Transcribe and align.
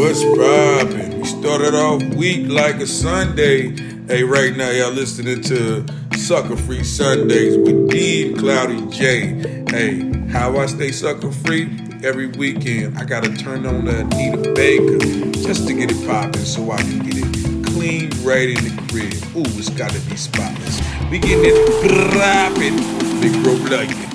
What's 0.00 0.24
poppin'? 0.24 1.20
We 1.20 1.26
started 1.26 1.74
off 1.74 2.02
week 2.14 2.48
like 2.48 2.76
a 2.76 2.86
Sunday. 2.86 3.76
Hey, 4.06 4.24
right 4.24 4.56
now 4.56 4.70
y'all 4.70 4.92
listening 4.92 5.42
to 5.42 5.84
Sucker 6.16 6.56
Free 6.56 6.82
Sundays 6.82 7.58
with 7.58 7.90
Dean 7.90 8.34
Cloudy 8.34 8.80
J. 8.86 9.64
Hey, 9.68 10.10
how 10.30 10.56
I 10.56 10.64
stay 10.64 10.90
sucker 10.90 11.30
free? 11.30 11.78
Every 12.02 12.28
weekend 12.28 12.96
I 12.98 13.04
gotta 13.04 13.36
turn 13.36 13.66
on 13.66 13.84
the 13.84 14.00
Anita 14.00 14.54
Baker 14.54 15.32
just 15.32 15.68
to 15.68 15.74
get 15.74 15.90
it 15.90 16.08
poppin' 16.08 16.46
so 16.46 16.70
I 16.70 16.78
can 16.78 17.00
get 17.00 17.16
it 17.18 17.66
clean 17.66 18.08
right 18.24 18.48
in 18.48 18.54
the 18.54 18.82
crib. 18.88 19.36
Ooh, 19.36 19.58
it's 19.58 19.68
gotta 19.68 20.00
be 20.08 20.16
spotless. 20.16 20.80
We 21.10 21.18
getting 21.18 21.44
it 21.44 22.10
droppin', 22.14 23.20
big 23.20 23.34
bro 23.44 23.52
like 23.76 24.09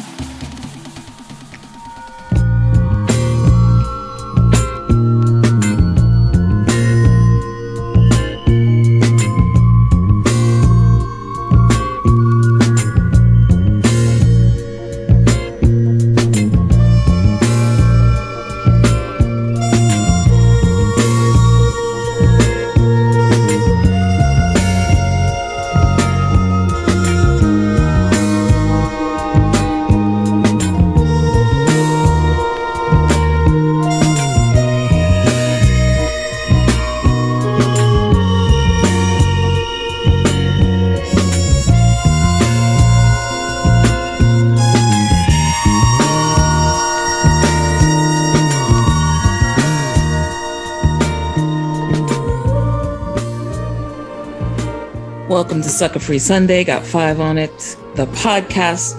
Welcome 55.36 55.62
to 55.64 55.70
Sucker 55.70 56.00
Free 56.00 56.18
Sunday. 56.18 56.64
Got 56.64 56.86
five 56.86 57.20
on 57.20 57.38
it. 57.38 57.52
The 57.96 58.06
podcast 58.24 58.96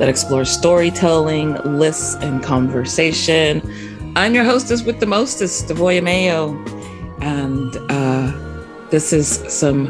that 0.00 0.08
explores 0.08 0.50
storytelling, 0.50 1.54
lists, 1.78 2.16
and 2.16 2.42
conversation. 2.42 3.62
I'm 4.16 4.34
your 4.34 4.42
hostess 4.42 4.82
with 4.82 4.98
the 4.98 5.06
mostest, 5.06 5.68
Devoya 5.68 6.02
Mayo. 6.02 6.54
And 7.20 7.76
uh, 7.88 8.32
this 8.90 9.12
is 9.12 9.28
some 9.46 9.86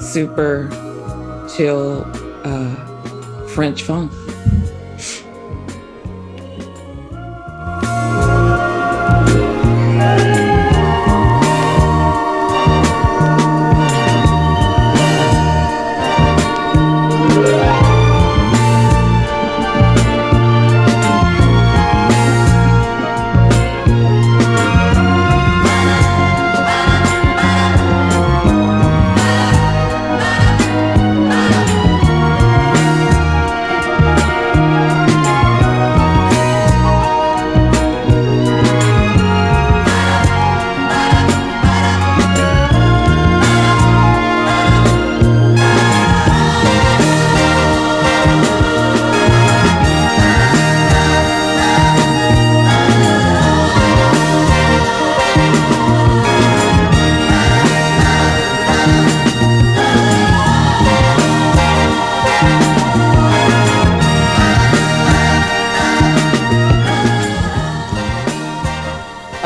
super 0.00 0.68
chill 1.56 2.04
uh, 2.44 3.46
French 3.48 3.82
funk. 3.82 4.12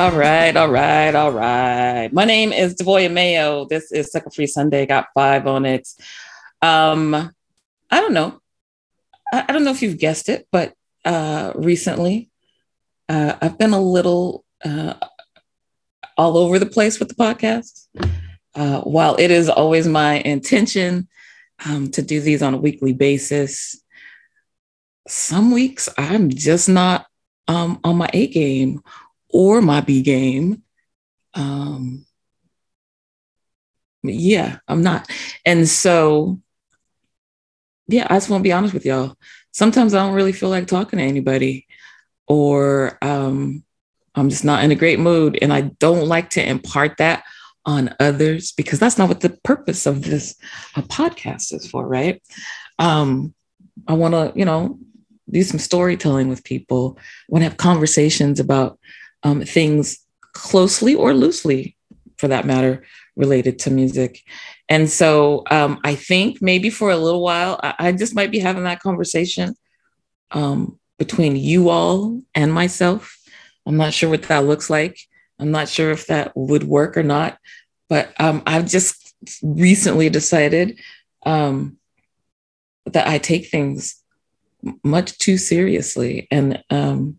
All 0.04 0.12
right, 0.12 0.54
all 0.54 0.68
right, 0.68 1.14
all 1.14 1.32
right. 1.32 2.12
My 2.12 2.26
name 2.26 2.52
is 2.52 2.74
Devoya 2.74 3.10
Mayo. 3.10 3.64
This 3.64 3.90
is 3.90 4.12
Sucker 4.12 4.28
Free 4.28 4.46
Sunday. 4.46 4.84
Got 4.84 5.06
five 5.14 5.46
on 5.46 5.64
it. 5.64 5.88
Um, 6.60 7.14
I 7.14 8.00
don't 8.02 8.12
know. 8.12 8.38
I, 9.32 9.46
I 9.48 9.52
don't 9.52 9.64
know 9.64 9.70
if 9.70 9.80
you've 9.80 9.96
guessed 9.96 10.28
it, 10.28 10.46
but 10.52 10.74
uh, 11.06 11.52
recently 11.54 12.28
uh, 13.08 13.36
I've 13.40 13.56
been 13.56 13.72
a 13.72 13.80
little 13.80 14.44
uh, 14.62 14.92
all 16.18 16.36
over 16.36 16.58
the 16.58 16.66
place 16.66 16.98
with 16.98 17.08
the 17.08 17.14
podcast. 17.14 17.86
Uh, 18.54 18.82
while 18.82 19.16
it 19.16 19.30
is 19.30 19.48
always 19.48 19.88
my 19.88 20.16
intention 20.16 21.08
um, 21.64 21.90
to 21.92 22.02
do 22.02 22.20
these 22.20 22.42
on 22.42 22.52
a 22.52 22.58
weekly 22.58 22.92
basis, 22.92 23.82
some 25.08 25.50
weeks 25.50 25.88
I'm 25.96 26.28
just 26.28 26.68
not 26.68 27.06
um, 27.48 27.80
on 27.84 27.96
my 27.96 28.10
A 28.12 28.26
game 28.26 28.82
or 29.34 29.60
my 29.60 29.80
B 29.80 30.00
game. 30.00 30.62
Um, 31.34 32.06
yeah, 34.04 34.58
I'm 34.68 34.82
not. 34.82 35.10
And 35.44 35.68
so, 35.68 36.40
yeah, 37.88 38.06
I 38.08 38.14
just 38.14 38.30
want 38.30 38.42
to 38.42 38.48
be 38.48 38.52
honest 38.52 38.72
with 38.72 38.86
y'all. 38.86 39.16
Sometimes 39.50 39.92
I 39.92 39.98
don't 39.98 40.14
really 40.14 40.32
feel 40.32 40.50
like 40.50 40.68
talking 40.68 41.00
to 41.00 41.04
anybody, 41.04 41.66
or 42.28 42.96
um, 43.02 43.64
I'm 44.14 44.30
just 44.30 44.44
not 44.44 44.62
in 44.62 44.70
a 44.70 44.76
great 44.76 45.00
mood. 45.00 45.36
And 45.42 45.52
I 45.52 45.62
don't 45.62 46.06
like 46.06 46.30
to 46.30 46.48
impart 46.48 46.98
that 46.98 47.24
on 47.66 47.94
others 47.98 48.52
because 48.52 48.78
that's 48.78 48.98
not 48.98 49.08
what 49.08 49.20
the 49.20 49.36
purpose 49.42 49.86
of 49.86 50.02
this 50.02 50.36
podcast 50.76 51.52
is 51.52 51.66
for, 51.66 51.86
right? 51.86 52.22
Um, 52.78 53.34
I 53.88 53.94
want 53.94 54.14
to, 54.14 54.32
you 54.38 54.44
know, 54.44 54.78
do 55.28 55.42
some 55.42 55.58
storytelling 55.58 56.28
with 56.28 56.44
people, 56.44 56.98
I 56.98 57.02
want 57.28 57.42
to 57.42 57.48
have 57.48 57.56
conversations 57.56 58.38
about 58.38 58.78
um, 59.24 59.42
things 59.44 59.98
closely 60.32 60.94
or 60.94 61.14
loosely, 61.14 61.76
for 62.18 62.28
that 62.28 62.46
matter, 62.46 62.84
related 63.16 63.58
to 63.60 63.70
music. 63.70 64.20
And 64.68 64.88
so 64.88 65.44
um, 65.50 65.80
I 65.84 65.94
think 65.94 66.40
maybe 66.40 66.70
for 66.70 66.90
a 66.90 66.96
little 66.96 67.22
while, 67.22 67.58
I, 67.62 67.74
I 67.78 67.92
just 67.92 68.14
might 68.14 68.30
be 68.30 68.38
having 68.38 68.64
that 68.64 68.80
conversation 68.80 69.56
um, 70.30 70.78
between 70.98 71.36
you 71.36 71.68
all 71.68 72.20
and 72.34 72.52
myself. 72.52 73.18
I'm 73.66 73.76
not 73.76 73.94
sure 73.94 74.10
what 74.10 74.22
that 74.24 74.44
looks 74.44 74.70
like. 74.70 74.98
I'm 75.38 75.50
not 75.50 75.68
sure 75.68 75.90
if 75.90 76.06
that 76.06 76.32
would 76.36 76.64
work 76.64 76.96
or 76.96 77.02
not. 77.02 77.38
But 77.88 78.12
um, 78.20 78.42
I've 78.46 78.66
just 78.66 79.14
recently 79.42 80.08
decided 80.10 80.80
um, 81.24 81.78
that 82.86 83.06
I 83.06 83.18
take 83.18 83.48
things 83.48 84.02
much 84.82 85.18
too 85.18 85.36
seriously 85.36 86.26
and 86.30 86.62
um, 86.70 87.18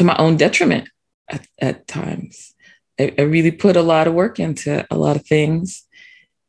to 0.00 0.04
my 0.04 0.16
own 0.16 0.38
detriment 0.38 0.88
at, 1.28 1.46
at 1.58 1.86
times. 1.86 2.54
I, 2.98 3.12
I, 3.18 3.22
really 3.22 3.50
put 3.50 3.76
a 3.76 3.82
lot 3.82 4.06
of 4.06 4.14
work 4.14 4.40
into 4.40 4.86
a 4.90 4.96
lot 4.96 5.14
of 5.14 5.26
things, 5.26 5.86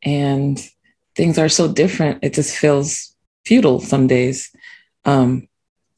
and 0.02 0.58
things 1.16 1.38
are 1.38 1.50
so 1.50 1.70
different. 1.70 2.24
It 2.24 2.34
just 2.34 2.56
feels 2.56 3.14
futile 3.46 3.82
some 3.82 4.08
days. 4.08 4.56
Um, 5.04 5.50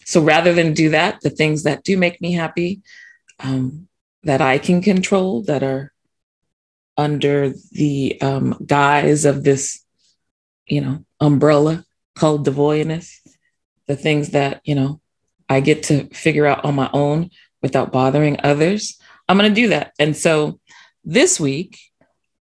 so 0.03 0.19
rather 0.23 0.51
than 0.51 0.73
do 0.73 0.89
that, 0.89 1.21
the 1.21 1.29
things 1.29 1.61
that 1.63 1.83
do 1.83 1.95
make 1.95 2.19
me 2.21 2.31
happy, 2.31 2.81
um, 3.39 3.87
that 4.23 4.41
I 4.41 4.57
can 4.57 4.81
control, 4.81 5.43
that 5.43 5.61
are 5.61 5.93
under 6.97 7.53
the 7.71 8.19
um, 8.19 8.57
guise 8.65 9.25
of 9.25 9.43
this, 9.43 9.85
you 10.65 10.81
know, 10.81 11.05
umbrella 11.19 11.85
called 12.15 12.45
devoidness, 12.45 13.21
the 13.85 13.95
things 13.95 14.31
that, 14.31 14.61
you 14.63 14.73
know, 14.73 14.99
I 15.47 15.59
get 15.59 15.83
to 15.83 16.07
figure 16.07 16.47
out 16.47 16.65
on 16.65 16.73
my 16.73 16.89
own 16.93 17.29
without 17.63 17.91
bothering 17.91 18.37
others, 18.43 18.99
I'm 19.27 19.37
going 19.37 19.49
to 19.49 19.61
do 19.61 19.69
that. 19.69 19.93
And 19.97 20.15
so 20.15 20.59
this 21.03 21.39
week, 21.39 21.79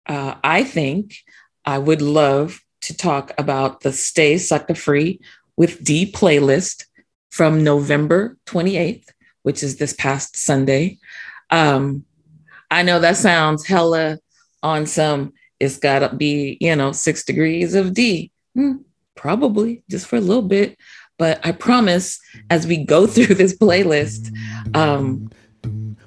uh, 0.06 0.36
I 0.44 0.65
think 0.65 1.15
I 1.63 1.77
would 1.77 2.01
love 2.01 2.60
to 2.81 2.98
talk 2.98 3.31
about 3.38 3.81
the 3.81 3.94
Stay 3.94 4.38
Sucker 4.38 4.75
Free 4.75 5.21
with 5.56 5.83
D 5.83 6.12
playlist 6.12 6.86
from 7.31 7.63
November 7.63 8.38
28th, 8.48 9.06
which 9.44 9.63
is 9.63 9.77
this 9.77 9.94
past 9.94 10.36
Sunday. 10.36 11.00
Um, 11.50 12.06
I 12.69 12.83
know 12.83 13.00
that 13.00 13.18
sounds 13.18 13.65
hella 13.65 14.19
on 14.62 14.86
some, 14.86 15.33
it's 15.60 15.77
got 15.77 16.00
to 16.00 16.15
be, 16.15 16.57
you 16.60 16.75
know, 16.75 16.92
six 16.92 17.24
degrees 17.24 17.75
of 17.75 17.94
D. 17.94 18.31
Hmm, 18.56 18.77
probably 19.15 19.83
just 19.89 20.07
for 20.07 20.18
a 20.18 20.21
little 20.21 20.44
bit. 20.44 20.77
But 21.18 21.45
I 21.45 21.51
promise 21.51 22.19
as 22.50 22.68
we 22.68 22.77
go 22.77 23.07
through 23.13 23.36
this 23.36 23.56
playlist, 23.56 24.36
um, 24.75 25.30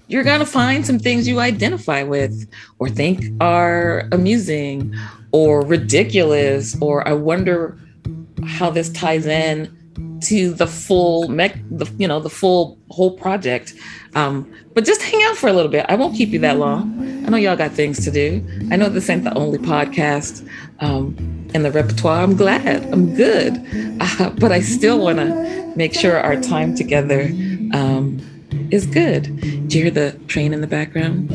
you're 0.09 0.25
going 0.25 0.41
to 0.41 0.47
find 0.47 0.87
some 0.87 0.99
things 0.99 1.27
you 1.27 1.41
identify 1.41 2.03
with 2.03 2.49
or 2.79 2.89
think 2.89 3.25
are 3.41 4.09
amusing 4.13 4.95
or 5.33 5.63
ridiculous, 5.63 6.81
or 6.81 7.07
I 7.07 7.13
wonder 7.13 7.79
how 8.47 8.71
this 8.71 8.89
ties 8.91 9.27
in 9.27 9.77
to 10.23 10.53
the 10.55 10.67
full 10.67 11.29
mech, 11.29 11.59
the, 11.71 11.87
you 11.99 12.09
know, 12.09 12.21
the 12.21 12.31
full 12.31 12.79
whole 12.91 13.17
project. 13.17 13.75
Um, 14.15 14.51
but 14.75 14.85
just 14.85 15.03
hang 15.03 15.23
out 15.25 15.37
for 15.37 15.49
a 15.49 15.53
little 15.53 15.71
bit. 15.71 15.85
I 15.89 15.95
won't 15.97 16.17
keep 16.17 16.31
you 16.31 16.39
that 16.41 16.59
long. 16.59 17.25
I 17.27 17.29
know 17.29 17.37
y'all 17.37 17.57
got 17.57 17.73
things 17.73 18.05
to 18.05 18.11
do. 18.11 18.45
I 18.71 18.77
know 18.77 18.89
this 18.89 19.11
ain't 19.11 19.25
the 19.25 19.35
only 19.35 19.59
podcast 19.59 20.49
um, 20.81 21.46
in 21.57 21.63
the 21.63 21.73
repertoire. 21.73 22.23
I'm 22.23 22.37
glad. 22.37 22.85
I'm 22.93 23.17
good. 23.17 23.61
Uh, 24.01 24.31
but 24.39 24.53
I 24.53 24.61
still 24.61 25.01
want 25.01 25.19
to 25.19 25.73
make 25.75 25.95
sure 25.95 26.21
our 26.21 26.41
time 26.41 26.77
together 26.77 27.23
um, 27.73 28.21
is 28.71 28.87
good. 28.87 29.25
Do 29.69 29.79
you 29.79 29.85
hear 29.85 29.91
the 29.91 30.13
train 30.29 30.53
in 30.53 30.61
the 30.61 30.67
background? 30.67 31.31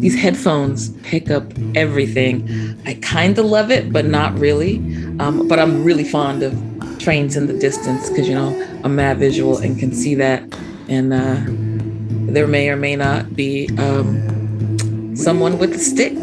These 0.00 0.18
headphones 0.18 0.90
pick 1.02 1.30
up 1.30 1.44
everything. 1.74 2.48
I 2.86 2.94
kind 2.94 3.38
of 3.38 3.44
love 3.44 3.70
it, 3.70 3.92
but 3.92 4.06
not 4.06 4.36
really. 4.38 4.78
Um, 5.20 5.46
but 5.46 5.58
I'm 5.58 5.84
really 5.84 6.04
fond 6.04 6.42
of 6.42 6.52
trains 6.98 7.36
in 7.36 7.46
the 7.46 7.58
distance 7.58 8.08
because, 8.08 8.28
you 8.28 8.34
know, 8.34 8.80
I'm 8.84 8.96
mad 8.96 9.18
visual 9.18 9.58
and 9.58 9.78
can 9.78 9.92
see 9.92 10.14
that. 10.16 10.42
And 10.88 11.12
uh, 11.12 12.32
there 12.32 12.46
may 12.46 12.70
or 12.70 12.76
may 12.76 12.96
not 12.96 13.36
be 13.36 13.68
um, 13.78 15.14
someone 15.14 15.58
with 15.58 15.72
a 15.74 15.78
stick 15.78 16.16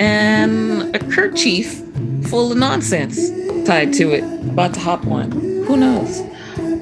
and 0.00 0.94
a 0.94 0.98
kerchief 0.98 1.83
full 2.34 2.50
of 2.50 2.58
nonsense 2.58 3.30
tied 3.64 3.92
to 3.92 4.10
it, 4.10 4.24
about 4.50 4.74
to 4.74 4.80
hop 4.80 5.04
one. 5.04 5.30
Who 5.30 5.76
knows? 5.76 6.20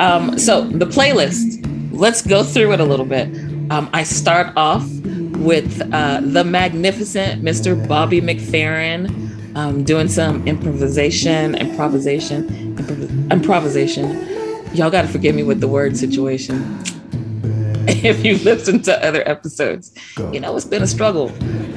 Um, 0.00 0.38
so, 0.38 0.62
the 0.62 0.86
playlist, 0.86 1.60
let's 1.92 2.22
go 2.22 2.42
through 2.42 2.72
it 2.72 2.80
a 2.80 2.84
little 2.84 3.04
bit. 3.04 3.26
Um, 3.70 3.90
I 3.92 4.02
start 4.02 4.56
off 4.56 4.88
with 5.36 5.82
uh, 5.92 6.22
the 6.22 6.42
magnificent 6.42 7.42
Mr. 7.42 7.86
Bobby 7.86 8.22
McFerrin 8.22 9.54
um, 9.54 9.84
doing 9.84 10.08
some 10.08 10.48
improvisation, 10.48 11.54
improvisation, 11.54 12.48
improv- 12.74 13.30
improvisation. 13.30 14.74
Y'all 14.74 14.90
got 14.90 15.02
to 15.02 15.08
forgive 15.08 15.34
me 15.34 15.42
with 15.42 15.60
the 15.60 15.68
word 15.68 15.98
situation. 15.98 16.78
if 17.88 18.24
you 18.24 18.38
listen 18.38 18.80
to 18.84 19.06
other 19.06 19.22
episodes, 19.28 19.92
you 20.32 20.40
know 20.40 20.56
it's 20.56 20.64
been 20.64 20.82
a 20.82 20.86
struggle. 20.86 21.28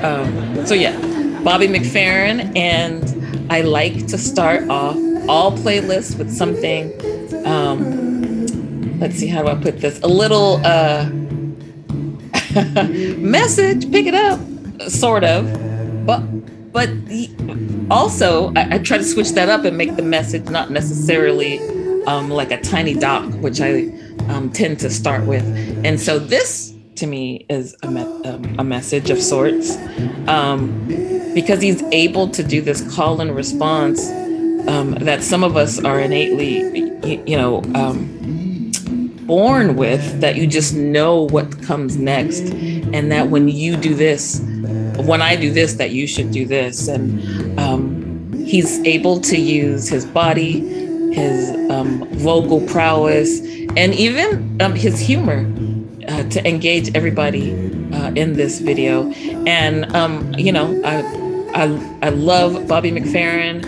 Um, 0.01 0.66
so 0.66 0.74
yeah, 0.74 0.98
Bobby 1.44 1.68
McFerrin, 1.68 2.57
and 2.57 3.15
I 3.50 3.62
like 3.62 4.08
to 4.08 4.18
start 4.18 4.70
off 4.70 4.96
all 5.28 5.52
playlists 5.52 6.18
with 6.18 6.32
something. 6.32 6.92
Um, 7.46 9.00
let's 9.00 9.16
see, 9.16 9.28
how 9.28 9.44
do 9.44 9.50
I 9.50 9.56
put 9.56 9.82
this? 9.82 10.00
A 10.02 10.08
little. 10.08 10.62
Uh, 10.66 11.10
message, 13.18 13.92
pick 13.92 14.06
it 14.06 14.14
up, 14.14 14.40
sort 14.90 15.26
of. 15.26 15.46
But 16.06 16.22
but 16.72 16.90
also 17.92 18.54
I, 18.56 18.76
I, 18.76 18.78
try 18.80 18.98
to 18.98 19.04
switch 19.04 19.32
that 19.32 19.50
up 19.50 19.66
and 19.66 19.78
make 19.78 19.96
the 19.96 20.02
message 20.02 20.50
not 20.50 20.72
necessarily 20.72 21.60
um, 22.06 22.30
like 22.30 22.52
a 22.52 22.62
tiny 22.62 22.94
doc, 22.94 23.26
which 23.36 23.60
I 23.60 23.92
um, 24.30 24.52
tend 24.52 24.80
to 24.80 24.90
start 24.90 25.26
with. 25.26 25.44
And 25.86 26.00
so 26.00 26.18
this 26.20 26.75
to 26.98 27.08
me 27.08 27.46
is 27.50 27.76
a, 27.84 27.92
me- 27.92 28.02
um, 28.02 28.56
a 28.60 28.64
message 28.64 29.10
of 29.10 29.22
sorts. 29.22 29.78
Um, 30.28 30.88
because 31.34 31.62
he's 31.62 31.84
able 31.92 32.30
to 32.30 32.44
do 32.44 32.62
this 32.62 32.82
call 32.96 33.20
and 33.20 33.36
response 33.36 34.10
um, 34.68 34.96
that 35.02 35.22
some 35.22 35.44
of 35.44 35.58
us 35.58 35.84
are 35.84 36.00
innately, 36.00 36.60
you 37.30 37.38
know 37.38 37.62
um, 37.76 38.72
born 39.28 39.76
with 39.76 40.22
that 40.22 40.36
you 40.36 40.48
just 40.48 40.74
know 40.74 41.28
what 41.28 41.62
comes 41.62 41.98
next. 41.98 42.42
And 42.94 43.12
that 43.12 43.30
when 43.30 43.50
you 43.50 43.76
do 43.76 43.94
this 43.94 44.40
when 44.98 45.22
i 45.22 45.36
do 45.36 45.52
this 45.52 45.74
that 45.74 45.92
you 45.92 46.08
should 46.08 46.32
do 46.32 46.46
this. 46.46 46.88
And 46.88 47.60
um, 47.60 48.34
he's 48.34 48.80
able 48.80 49.20
to 49.22 49.38
use 49.38 49.88
his 49.88 50.06
body 50.06 50.60
his 51.14 51.50
um, 51.72 52.06
vocal 52.18 52.62
prowess 52.68 53.40
and 53.78 53.94
even 53.94 54.60
his 54.76 55.00
humor 55.00 55.44
uh, 56.07 56.24
to 56.30 56.48
engage 56.48 56.96
everybody 56.96 57.54
uh, 57.94 58.12
in 58.16 58.34
this 58.34 58.60
video 58.60 59.12
and 59.48 59.94
um, 59.96 60.34
you 60.38 60.52
know 60.52 60.81
I, 60.84 61.02
I, 61.63 61.98
I 62.07 62.10
love 62.10 62.68
bobby 62.68 62.92
mcferrin 62.92 63.66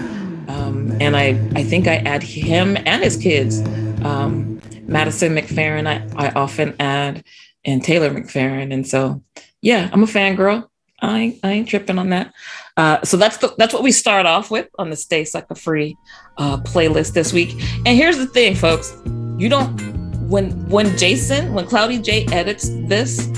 um, 0.50 0.95
and 1.01 1.16
I, 1.16 1.39
I 1.56 1.63
think 1.63 1.88
i 1.88 1.98
add 1.98 2.24
him 2.24 2.78
and 2.78 3.04
his 3.04 3.18
kids 3.18 3.60
um, 4.04 4.57
Madison 4.88 5.36
McFerrin, 5.36 5.86
I, 5.86 6.07
I 6.16 6.30
often 6.31 6.75
add, 6.80 7.24
and 7.66 7.84
Taylor 7.84 8.10
McFerrin. 8.10 8.74
And 8.74 8.88
so, 8.88 9.22
yeah, 9.62 9.90
I'm 9.92 10.04
a 10.04 10.07
fangirl. 10.07 10.68
I 11.00 11.38
I 11.44 11.51
ain't 11.51 11.69
tripping 11.69 12.00
on 12.00 12.10
that. 12.10 12.33
Uh, 12.75 13.04
so 13.04 13.18
that's 13.18 13.38
the, 13.38 13.54
that's 13.57 13.74
what 13.74 13.83
we 13.83 13.92
start 13.92 14.25
off 14.25 14.50
with 14.50 14.68
on 14.80 14.90
the 14.90 14.95
Stay 14.95 15.25
Sucker 15.25 15.54
Free 15.54 15.95
uh, 16.38 16.57
playlist 16.57 17.13
this 17.13 17.31
week. 17.31 17.51
And 17.86 17.90
here's 17.90 18.18
the 18.18 18.25
thing, 18.25 18.56
folks: 18.56 18.98
you 19.38 19.48
don't 19.48 19.97
when 20.28 20.52
when 20.70 20.98
Jason 20.98 21.54
when 21.54 21.66
Cloudy 21.66 22.00
J 22.00 22.26
edits 22.32 22.70
this, 22.88 23.30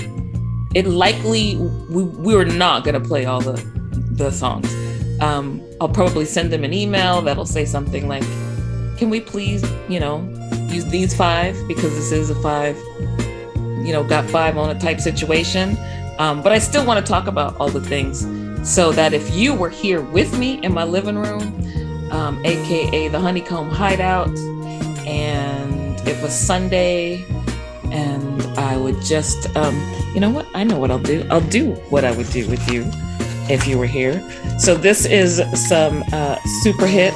it 0.74 0.86
likely 0.86 1.56
we 1.88 2.04
we 2.04 2.34
are 2.34 2.44
not 2.44 2.84
gonna 2.84 3.00
play 3.00 3.24
all 3.24 3.40
the 3.40 3.60
the 4.12 4.30
songs. 4.30 4.72
Um, 5.20 5.62
I'll 5.80 5.88
probably 5.88 6.24
send 6.24 6.52
them 6.52 6.64
an 6.64 6.72
email 6.72 7.22
that'll 7.22 7.46
say 7.46 7.64
something 7.64 8.08
like, 8.08 8.24
"Can 8.96 9.10
we 9.10 9.20
please, 9.20 9.64
you 9.88 10.00
know, 10.00 10.20
use 10.72 10.86
these 10.86 11.14
five 11.14 11.56
because 11.68 11.94
this 11.94 12.12
is 12.12 12.30
a 12.30 12.34
five, 12.36 12.76
you 13.84 13.92
know, 13.92 14.04
got 14.04 14.24
five 14.30 14.56
on 14.56 14.74
a 14.74 14.78
type 14.78 15.00
situation. 15.00 15.76
Um, 16.18 16.42
but 16.42 16.52
I 16.52 16.58
still 16.58 16.84
want 16.84 17.04
to 17.04 17.10
talk 17.10 17.26
about 17.26 17.56
all 17.58 17.68
the 17.68 17.80
things 17.80 18.26
so 18.68 18.92
that 18.92 19.14
if 19.14 19.34
you 19.34 19.54
were 19.54 19.70
here 19.70 20.02
with 20.02 20.38
me 20.38 20.62
in 20.62 20.72
my 20.72 20.84
living 20.84 21.16
room, 21.16 21.42
um, 22.12 22.44
aka 22.44 23.08
the 23.08 23.18
Honeycomb 23.18 23.70
Hideout, 23.70 24.36
and 25.06 25.59
it 26.10 26.22
was 26.22 26.32
Sunday, 26.34 27.24
and 27.90 28.42
I 28.58 28.76
would 28.76 29.00
just, 29.00 29.54
um, 29.56 29.76
you 30.14 30.20
know 30.20 30.30
what? 30.30 30.46
I 30.54 30.64
know 30.64 30.78
what 30.78 30.90
I'll 30.90 30.98
do. 30.98 31.26
I'll 31.30 31.48
do 31.48 31.72
what 31.90 32.04
I 32.04 32.10
would 32.10 32.30
do 32.30 32.48
with 32.48 32.70
you 32.70 32.84
if 33.48 33.66
you 33.66 33.78
were 33.78 33.86
here. 33.86 34.20
So 34.58 34.74
this 34.74 35.06
is 35.06 35.42
some 35.68 36.04
uh, 36.12 36.36
super 36.62 36.86
hit 36.86 37.14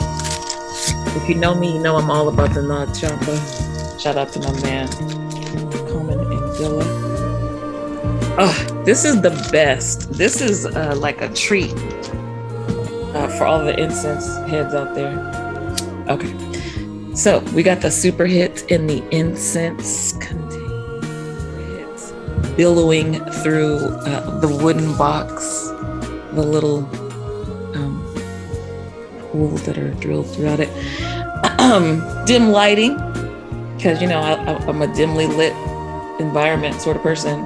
if 1.16 1.28
you 1.28 1.37
know 1.37 1.54
me, 1.54 1.75
you 1.75 1.78
know 1.80 1.97
I'm 1.97 2.11
all 2.11 2.28
about 2.28 2.52
the 2.54 2.61
Champa. 3.00 4.00
Shout 4.00 4.16
out 4.16 4.33
to 4.33 4.40
my 4.40 4.52
man, 4.62 4.88
Coleman 5.88 6.18
and 6.18 6.28
Dilla. 6.57 6.85
Oh, 8.37 8.83
this 8.85 9.04
is 9.04 9.23
the 9.23 9.30
best. 9.52 10.12
This 10.12 10.40
is 10.40 10.66
uh, 10.66 10.95
like 10.99 11.23
a 11.23 11.33
treat 11.33 11.73
uh, 13.14 13.28
for 13.38 13.45
all 13.45 13.64
the 13.64 13.78
incense 13.78 14.26
heads 14.49 14.75
out 14.75 14.95
there. 14.95 15.18
Okay. 16.09 16.53
So 17.14 17.40
we 17.54 17.62
got 17.62 17.80
the 17.80 17.90
super 17.90 18.26
hit 18.26 18.71
in 18.71 18.87
the 18.87 19.02
incense 19.11 20.12
hits 20.12 22.12
billowing 22.56 23.25
through 23.42 23.76
uh, 23.76 24.40
the 24.40 24.49
wooden 24.49 24.97
box, 24.97 25.68
the 26.33 26.42
little 26.42 26.88
holes 29.35 29.66
that 29.66 29.76
are 29.76 29.90
drilled 29.94 30.30
throughout 30.30 30.61
it. 30.61 30.71
Um, 31.61 32.02
dim 32.26 32.50
lighting, 32.50 32.97
because 33.76 34.00
you 34.00 34.09
know 34.09 34.21
I, 34.21 34.35
am 34.68 34.83
a 34.83 34.94
dimly 34.94 35.26
lit 35.26 35.52
environment 36.21 36.80
sort 36.80 36.97
of 36.97 37.02
person. 37.02 37.44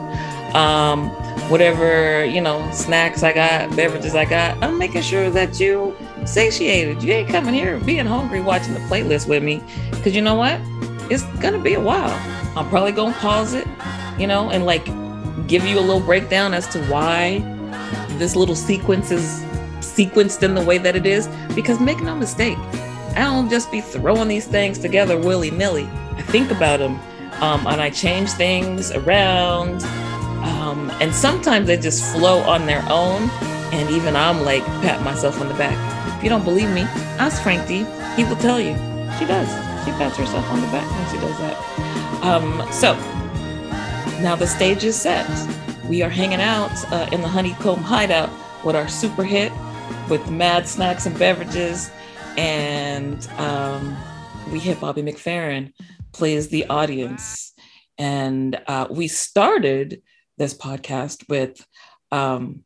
Um, 0.55 1.09
whatever 1.51 2.25
you 2.25 2.41
know, 2.41 2.71
snacks 2.73 3.23
I 3.23 3.33
got, 3.33 3.75
beverages 3.75 4.15
I 4.15 4.25
got, 4.25 4.63
I'm 4.63 4.79
making 4.79 5.03
sure 5.03 5.31
that 5.31 5.59
you 5.59 5.97
satiated. 6.29 7.03
You 7.03 7.13
ain't 7.13 7.29
coming 7.29 7.55
here 7.55 7.79
being 7.81 8.07
hungry 8.07 8.41
watching 8.41 8.75
the 8.75 8.81
playlist 8.81 9.29
with 9.29 9.43
me, 9.43 9.63
because 9.91 10.15
you 10.15 10.23
know 10.23 10.35
what? 10.35 10.61
It's 11.11 11.25
gonna 11.41 11.59
be 11.59 11.75
a 11.75 11.81
while. 11.81 12.15
I'm 12.57 12.69
probably 12.69 12.93
gonna 12.93 13.15
pause 13.15 13.55
it, 13.55 13.67
you 14.19 14.27
know, 14.27 14.51
and 14.51 14.67
like 14.67 14.85
give 15.47 15.65
you 15.65 15.79
a 15.79 15.81
little 15.81 16.01
breakdown 16.01 16.55
as 16.55 16.67
to 16.69 16.85
why 16.87 17.39
this 18.19 18.37
little 18.37 18.57
sequence 18.57 19.11
is 19.11 19.43
sequenced 19.81 20.43
in 20.43 20.55
the 20.55 20.63
way 20.63 20.79
that 20.79 20.95
it 20.97 21.07
is. 21.07 21.29
Because 21.55 21.81
make 21.81 22.01
no 22.01 22.15
mistake, 22.15 22.59
I 23.17 23.25
don't 23.25 23.49
just 23.49 23.71
be 23.71 23.81
throwing 23.81 24.29
these 24.29 24.47
things 24.47 24.79
together 24.79 25.19
willy 25.19 25.51
nilly. 25.51 25.89
I 26.17 26.23
think 26.23 26.51
about 26.51 26.79
them 26.79 27.01
um, 27.41 27.67
and 27.67 27.81
I 27.81 27.91
change 27.91 28.31
things 28.31 28.91
around. 28.93 29.83
Um, 30.45 30.91
and 31.01 31.15
sometimes 31.15 31.67
they 31.67 31.77
just 31.77 32.05
flow 32.13 32.41
on 32.41 32.67
their 32.67 32.85
own. 32.89 33.31
And 33.71 33.91
even 33.91 34.17
I'm 34.17 34.43
like, 34.45 34.65
pat 34.83 35.03
myself 35.03 35.41
on 35.41 35.49
the 35.49 35.55
back. 35.55 35.98
If 36.19 36.25
you 36.25 36.31
don't 36.31 36.45
believe 36.45 36.69
me, 36.71 36.83
ask 37.21 37.41
Frank 37.45 37.69
D. 37.69 37.87
He 38.17 38.25
will 38.25 38.35
tell 38.37 38.61
you. 38.61 38.75
She 39.21 39.25
does. 39.25 39.49
She 39.85 39.93
pats 39.93 40.17
herself 40.17 40.51
on 40.51 40.61
the 40.61 40.67
back 40.67 40.91
when 40.91 41.11
she 41.13 41.19
does 41.25 41.39
that. 41.39 42.25
Um, 42.25 42.67
so 42.73 42.95
now 44.21 44.35
the 44.35 44.49
stage 44.49 44.83
is 44.83 45.01
set. 45.01 45.29
we 45.89 46.03
are 46.03 46.11
hanging 46.11 46.41
out 46.41 46.73
uh, 46.93 47.09
in 47.13 47.23
the 47.23 47.29
Honeycomb 47.29 47.85
Hideout 47.85 48.31
with 48.65 48.75
our 48.75 48.89
super 48.89 49.23
hit 49.23 49.53
with 50.11 50.29
mad 50.29 50.67
snacks 50.67 51.07
and 51.07 51.17
beverages. 51.17 51.89
And 52.37 53.25
um, 53.39 53.97
we 54.51 54.59
hit 54.59 54.81
Bobby 54.81 55.03
McFerrin 55.03 55.73
plays 56.13 56.49
the 56.49 56.67
audience. 56.67 57.53
And 57.97 58.61
uh, 58.67 58.89
we 58.91 59.07
started 59.07 60.03
this 60.37 60.53
podcast 60.53 61.29
with 61.29 61.65
um, 62.11 62.65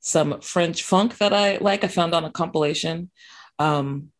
some 0.00 0.40
French 0.40 0.82
funk 0.82 1.18
that 1.18 1.32
I 1.32 1.58
like, 1.58 1.84
I 1.84 1.88
found 1.88 2.14
on 2.14 2.24
a 2.24 2.30
compilation. 2.30 3.10
Um, 3.58 4.10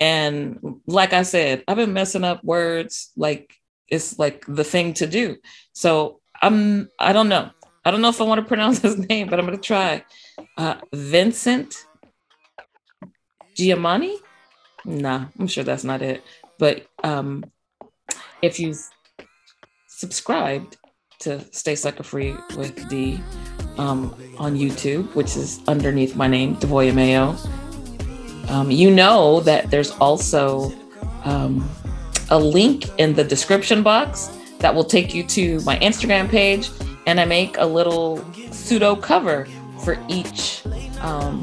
and 0.00 0.80
like 0.86 1.12
I 1.12 1.22
said, 1.22 1.64
I've 1.66 1.76
been 1.76 1.92
messing 1.92 2.24
up 2.24 2.44
words 2.44 3.10
like 3.16 3.54
it's 3.88 4.18
like 4.18 4.44
the 4.46 4.64
thing 4.64 4.94
to 4.94 5.06
do. 5.06 5.36
So 5.72 6.20
I'm, 6.40 6.88
I 6.98 7.12
don't 7.12 7.28
know. 7.28 7.50
I 7.84 7.90
don't 7.90 8.00
know 8.00 8.08
if 8.08 8.20
I 8.20 8.24
want 8.24 8.40
to 8.40 8.46
pronounce 8.46 8.78
his 8.82 8.98
name, 9.08 9.28
but 9.28 9.38
I'm 9.38 9.46
to 9.46 9.56
try. 9.58 10.04
Uh, 10.56 10.76
Vincent 10.92 11.86
Giamani? 13.56 14.16
Nah, 14.84 15.26
I'm 15.38 15.46
sure 15.46 15.64
that's 15.64 15.84
not 15.84 16.02
it. 16.02 16.22
But 16.58 16.86
um, 17.04 17.44
if 18.40 18.58
you've 18.58 18.80
subscribed 19.88 20.76
to 21.20 21.40
Stay 21.52 21.76
Sucker 21.76 22.02
Free 22.02 22.34
with 22.56 22.88
D 22.88 23.20
um, 23.78 24.14
on 24.38 24.56
YouTube, 24.56 25.14
which 25.14 25.36
is 25.36 25.60
underneath 25.66 26.16
my 26.16 26.26
name, 26.26 26.56
Devoya 26.56 26.94
Mayo, 26.94 27.36
um, 28.48 28.70
you 28.70 28.90
know 28.90 29.40
that 29.40 29.70
there's 29.70 29.92
also 29.92 30.72
um, 31.24 31.68
a 32.30 32.38
link 32.38 32.84
in 32.98 33.14
the 33.14 33.24
description 33.24 33.82
box 33.82 34.30
that 34.58 34.74
will 34.74 34.84
take 34.84 35.14
you 35.14 35.22
to 35.24 35.60
my 35.60 35.78
Instagram 35.78 36.28
page, 36.28 36.70
and 37.06 37.20
I 37.20 37.24
make 37.24 37.56
a 37.58 37.64
little 37.64 38.24
pseudo 38.50 38.94
cover 38.96 39.46
for 39.84 39.98
each 40.08 40.62
um, 41.00 41.42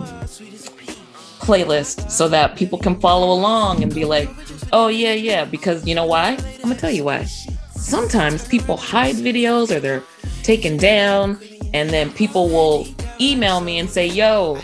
playlist 1.40 2.10
so 2.10 2.28
that 2.30 2.56
people 2.56 2.78
can 2.78 3.00
follow 3.00 3.34
along 3.34 3.84
and 3.84 3.94
be 3.94 4.06
like, 4.06 4.30
oh, 4.72 4.88
yeah, 4.88 5.14
yeah. 5.14 5.46
Because 5.46 5.86
you 5.88 5.96
know 5.96 6.06
why? 6.06 6.38
I'm 6.38 6.62
gonna 6.62 6.76
tell 6.76 6.92
you 6.92 7.06
why. 7.06 7.26
Sometimes 7.72 8.48
people 8.48 8.78
hide 8.78 9.16
videos 9.16 9.76
or 9.76 9.80
they're 9.80 10.04
taken 10.44 10.78
down, 10.78 11.40
and 11.74 11.90
then 11.90 12.12
people 12.12 12.50
will 12.50 12.88
email 13.20 13.62
me 13.62 13.80
and 13.80 13.90
say, 13.90 14.08
yo, 14.08 14.60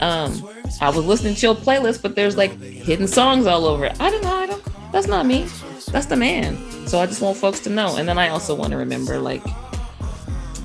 um, 0.00 0.48
I 0.80 0.90
was 0.90 1.04
listening 1.04 1.34
to 1.36 1.46
your 1.46 1.54
playlist, 1.54 2.02
but 2.02 2.14
there's 2.14 2.36
like 2.36 2.58
hidden 2.60 3.06
songs 3.06 3.46
all 3.46 3.66
over 3.66 3.86
it. 3.86 4.00
I 4.00 4.10
didn't 4.10 4.26
hide 4.26 4.50
them. 4.50 4.60
That's 4.92 5.06
not 5.06 5.26
me. 5.26 5.46
That's 5.90 6.06
the 6.06 6.16
man. 6.16 6.56
So 6.86 7.00
I 7.00 7.06
just 7.06 7.20
want 7.20 7.36
folks 7.36 7.60
to 7.60 7.70
know. 7.70 7.96
And 7.96 8.08
then 8.08 8.18
I 8.18 8.28
also 8.28 8.54
want 8.54 8.72
to 8.72 8.76
remember, 8.76 9.18
like, 9.18 9.42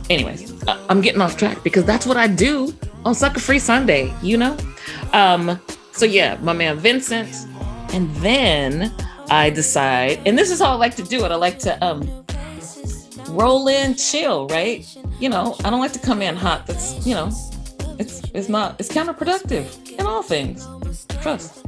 anyways, 0.09 0.53
I'm 0.89 1.01
getting 1.01 1.21
off 1.21 1.37
track 1.37 1.63
because 1.63 1.85
that's 1.85 2.05
what 2.05 2.17
I 2.17 2.27
do 2.27 2.73
on 3.05 3.15
Sucker 3.15 3.39
Free 3.39 3.59
Sunday, 3.59 4.13
you 4.21 4.37
know? 4.37 4.57
Um, 5.13 5.59
so 5.91 6.05
yeah, 6.05 6.37
my 6.41 6.53
man 6.53 6.77
Vincent. 6.77 7.29
And 7.93 8.13
then 8.17 8.93
I 9.29 9.49
decide, 9.49 10.19
and 10.25 10.37
this 10.37 10.51
is 10.51 10.59
how 10.59 10.71
I 10.71 10.75
like 10.75 10.95
to 10.97 11.03
do 11.03 11.25
it. 11.25 11.31
I 11.31 11.35
like 11.35 11.59
to 11.59 11.83
um 11.83 12.25
roll 13.29 13.67
in, 13.67 13.95
chill, 13.95 14.47
right? 14.47 14.85
You 15.19 15.29
know, 15.29 15.55
I 15.63 15.69
don't 15.69 15.79
like 15.79 15.93
to 15.93 15.99
come 15.99 16.21
in 16.21 16.35
hot. 16.35 16.67
That's 16.67 17.05
you 17.05 17.13
know, 17.13 17.31
it's 17.99 18.21
it's 18.33 18.49
not 18.49 18.75
it's 18.79 18.89
counterproductive 18.89 19.97
in 19.99 20.05
all 20.05 20.23
things. 20.23 20.67
Trust. 21.21 21.65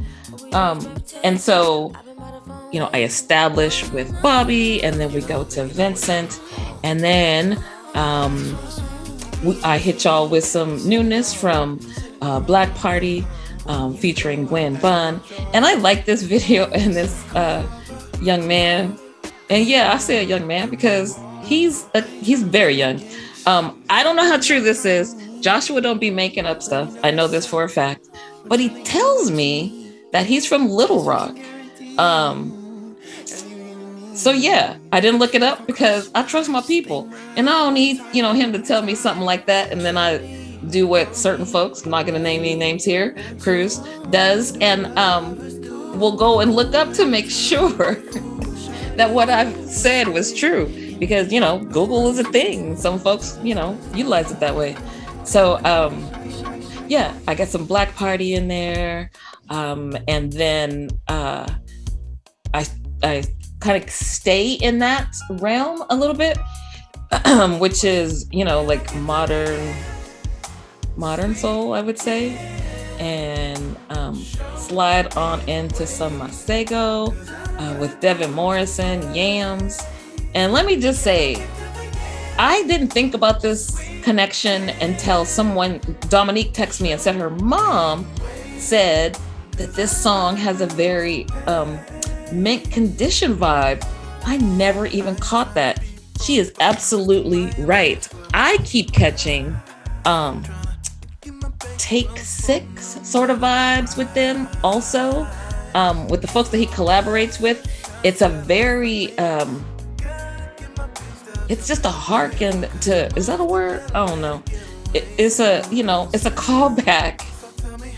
Um, 0.53 0.95
and 1.23 1.39
so, 1.39 1.93
you 2.71 2.79
know, 2.79 2.89
I 2.93 3.03
establish 3.03 3.87
with 3.91 4.19
Bobby, 4.21 4.83
and 4.83 4.99
then 4.99 5.11
we 5.11 5.21
go 5.21 5.43
to 5.43 5.65
Vincent, 5.65 6.39
and 6.83 7.01
then 7.01 7.63
um, 7.93 8.57
we, 9.43 9.61
I 9.63 9.77
hit 9.77 10.03
y'all 10.03 10.27
with 10.27 10.45
some 10.45 10.87
newness 10.87 11.33
from 11.33 11.79
uh, 12.21 12.39
Black 12.39 12.73
Party 12.75 13.25
um, 13.67 13.95
featuring 13.95 14.45
Gwen 14.45 14.75
Bunn. 14.75 15.21
And 15.53 15.65
I 15.65 15.75
like 15.75 16.05
this 16.05 16.23
video 16.33 16.69
and 16.71 16.93
this 16.93 17.23
uh, 17.35 17.65
young 18.21 18.47
man. 18.47 18.97
And 19.49 19.65
yeah, 19.65 19.93
I 19.93 19.97
say 19.97 20.19
a 20.19 20.23
young 20.23 20.45
man 20.47 20.69
because 20.69 21.17
he's 21.43 21.85
a, 21.93 22.01
he's 22.01 22.43
very 22.43 22.73
young. 22.73 23.01
Um, 23.45 23.83
I 23.89 24.03
don't 24.03 24.15
know 24.15 24.25
how 24.25 24.39
true 24.39 24.61
this 24.61 24.85
is. 24.85 25.15
Joshua 25.41 25.81
don't 25.81 25.99
be 25.99 26.11
making 26.11 26.45
up 26.45 26.61
stuff. 26.61 26.95
I 27.03 27.11
know 27.11 27.27
this 27.27 27.45
for 27.45 27.63
a 27.63 27.69
fact. 27.69 28.09
But 28.45 28.59
he 28.59 28.69
tells 28.83 29.31
me 29.31 29.93
that 30.11 30.25
he's 30.25 30.45
from 30.45 30.69
Little 30.69 31.03
Rock. 31.03 31.37
Um, 31.97 32.95
so 34.13 34.31
yeah, 34.31 34.77
I 34.91 34.99
didn't 34.99 35.19
look 35.19 35.33
it 35.33 35.43
up 35.43 35.65
because 35.65 36.11
I 36.13 36.23
trust 36.23 36.49
my 36.49 36.61
people, 36.61 37.09
and 37.37 37.49
I 37.49 37.53
don't 37.53 37.73
need 37.73 38.01
you 38.13 38.21
know 38.21 38.33
him 38.33 38.51
to 38.53 38.59
tell 38.59 38.81
me 38.81 38.95
something 38.95 39.23
like 39.23 39.45
that, 39.45 39.71
and 39.71 39.81
then 39.81 39.97
I 39.97 40.17
do 40.67 40.87
what 40.87 41.15
certain 41.15 41.45
folks, 41.45 41.83
I'm 41.83 41.91
not 41.91 42.05
going 42.05 42.15
to 42.15 42.21
name 42.21 42.41
any 42.41 42.55
names 42.55 42.83
here, 42.83 43.15
Cruz 43.39 43.77
does, 44.09 44.57
and 44.57 44.87
um, 44.97 45.37
we'll 45.97 46.17
go 46.17 46.41
and 46.41 46.53
look 46.53 46.75
up 46.75 46.93
to 46.93 47.05
make 47.05 47.29
sure 47.29 47.95
that 48.95 49.09
what 49.11 49.29
I've 49.29 49.55
said 49.69 50.09
was 50.09 50.33
true, 50.33 50.65
because 50.99 51.31
you 51.31 51.39
know 51.39 51.59
Google 51.59 52.09
is 52.09 52.19
a 52.19 52.23
thing. 52.25 52.75
Some 52.75 52.99
folks 52.99 53.39
you 53.43 53.55
know 53.55 53.77
utilize 53.93 54.31
it 54.31 54.39
that 54.39 54.55
way. 54.55 54.75
So 55.23 55.59
um, 55.63 56.09
yeah, 56.87 57.13
I 57.27 57.35
got 57.35 57.47
some 57.47 57.65
Black 57.65 57.95
Party 57.95 58.33
in 58.33 58.47
there, 58.47 59.11
um, 59.49 59.95
and 60.07 60.31
then 60.33 60.89
uh, 61.07 61.47
I 62.53 62.65
I 63.03 63.23
kind 63.59 63.81
of 63.81 63.89
stay 63.89 64.53
in 64.53 64.79
that 64.79 65.15
realm 65.31 65.83
a 65.89 65.95
little 65.95 66.15
bit, 66.15 66.37
which 67.59 67.83
is, 67.83 68.27
you 68.31 68.45
know, 68.45 68.63
like 68.63 68.93
modern, 68.95 69.75
modern 70.95 71.35
soul, 71.35 71.73
I 71.73 71.81
would 71.81 71.99
say, 71.99 72.35
and 72.99 73.77
um, 73.89 74.15
slide 74.55 75.15
on 75.17 75.41
into 75.47 75.85
some 75.85 76.19
Masego 76.19 77.13
uh, 77.59 77.79
with 77.79 77.99
Devin 77.99 78.31
Morrison, 78.31 79.13
Yams. 79.13 79.81
And 80.33 80.53
let 80.53 80.65
me 80.65 80.79
just 80.79 81.01
say, 81.01 81.45
I 82.37 82.63
didn't 82.63 82.89
think 82.89 83.13
about 83.13 83.41
this 83.41 83.79
connection 84.01 84.69
until 84.81 85.25
someone, 85.25 85.81
Dominique, 86.09 86.53
texted 86.53 86.81
me 86.81 86.91
and 86.91 87.01
said 87.01 87.15
her 87.15 87.29
mom 87.29 88.07
said 88.57 89.17
that 89.53 89.73
this 89.73 89.95
song 89.95 90.37
has 90.37 90.61
a 90.61 90.67
very 90.67 91.25
um, 91.47 91.79
mint 92.31 92.71
condition 92.71 93.35
vibe. 93.35 93.85
I 94.25 94.37
never 94.37 94.85
even 94.85 95.15
caught 95.15 95.53
that. 95.55 95.83
She 96.21 96.37
is 96.37 96.53
absolutely 96.59 97.49
right. 97.63 98.07
I 98.33 98.57
keep 98.63 98.91
catching 98.91 99.55
um 100.05 100.45
take 101.77 102.17
six 102.17 102.99
sort 103.07 103.29
of 103.29 103.39
vibes 103.39 103.97
with 103.97 104.13
them 104.13 104.47
also. 104.63 105.27
Um, 105.75 106.07
with 106.07 106.21
the 106.21 106.27
folks 106.27 106.49
that 106.49 106.57
he 106.57 106.65
collaborates 106.65 107.39
with. 107.39 107.65
It's 108.03 108.21
a 108.21 108.29
very 108.29 109.17
um 109.19 109.63
it's 111.49 111.67
just 111.67 111.85
a 111.85 111.89
harken 111.89 112.61
to 112.81 113.07
is 113.15 113.27
that 113.27 113.39
a 113.39 113.43
word? 113.43 113.83
I 113.93 114.05
don't 114.05 114.21
know. 114.21 114.43
It, 114.93 115.05
it's 115.17 115.39
a 115.39 115.63
you 115.71 115.83
know, 115.83 116.09
it's 116.13 116.25
a 116.25 116.31
callback 116.31 117.25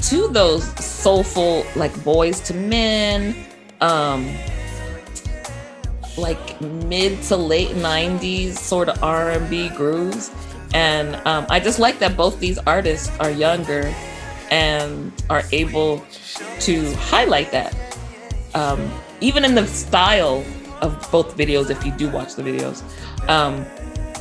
to 0.09 0.27
those 0.29 0.63
soulful 0.83 1.65
like 1.75 1.91
Boyz 2.03 2.49
II 2.53 2.67
Men 2.67 3.35
um 3.81 4.33
like 6.17 6.59
mid 6.61 7.21
to 7.23 7.37
late 7.37 7.69
90s 7.69 8.57
sort 8.57 8.89
of 8.89 9.01
r&b 9.01 9.69
grooves 9.69 10.29
and 10.73 11.15
um, 11.25 11.45
i 11.49 11.59
just 11.59 11.79
like 11.79 11.99
that 11.99 12.17
both 12.17 12.39
these 12.39 12.57
artists 12.59 13.09
are 13.19 13.31
younger 13.31 13.93
and 14.51 15.11
are 15.29 15.43
able 15.51 16.03
to 16.59 16.93
highlight 16.95 17.51
that 17.51 17.75
um, 18.53 18.91
even 19.21 19.45
in 19.45 19.55
the 19.55 19.65
style 19.65 20.43
of 20.81 21.09
both 21.11 21.37
videos 21.37 21.69
if 21.69 21.85
you 21.85 21.91
do 21.93 22.09
watch 22.09 22.35
the 22.35 22.43
videos. 22.43 22.83
Um, 23.29 23.65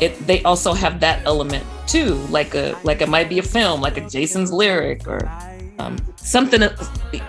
it 0.00 0.18
they 0.26 0.42
also 0.44 0.72
have 0.72 1.00
that 1.00 1.24
element 1.26 1.64
too 1.86 2.14
like 2.30 2.54
a 2.54 2.78
like 2.84 3.02
it 3.02 3.08
might 3.08 3.28
be 3.28 3.38
a 3.38 3.42
film 3.42 3.82
like 3.82 3.98
a 3.98 4.08
jason's 4.08 4.50
lyric 4.50 5.06
or 5.06 5.20
um, 5.78 5.98
something 6.16 6.62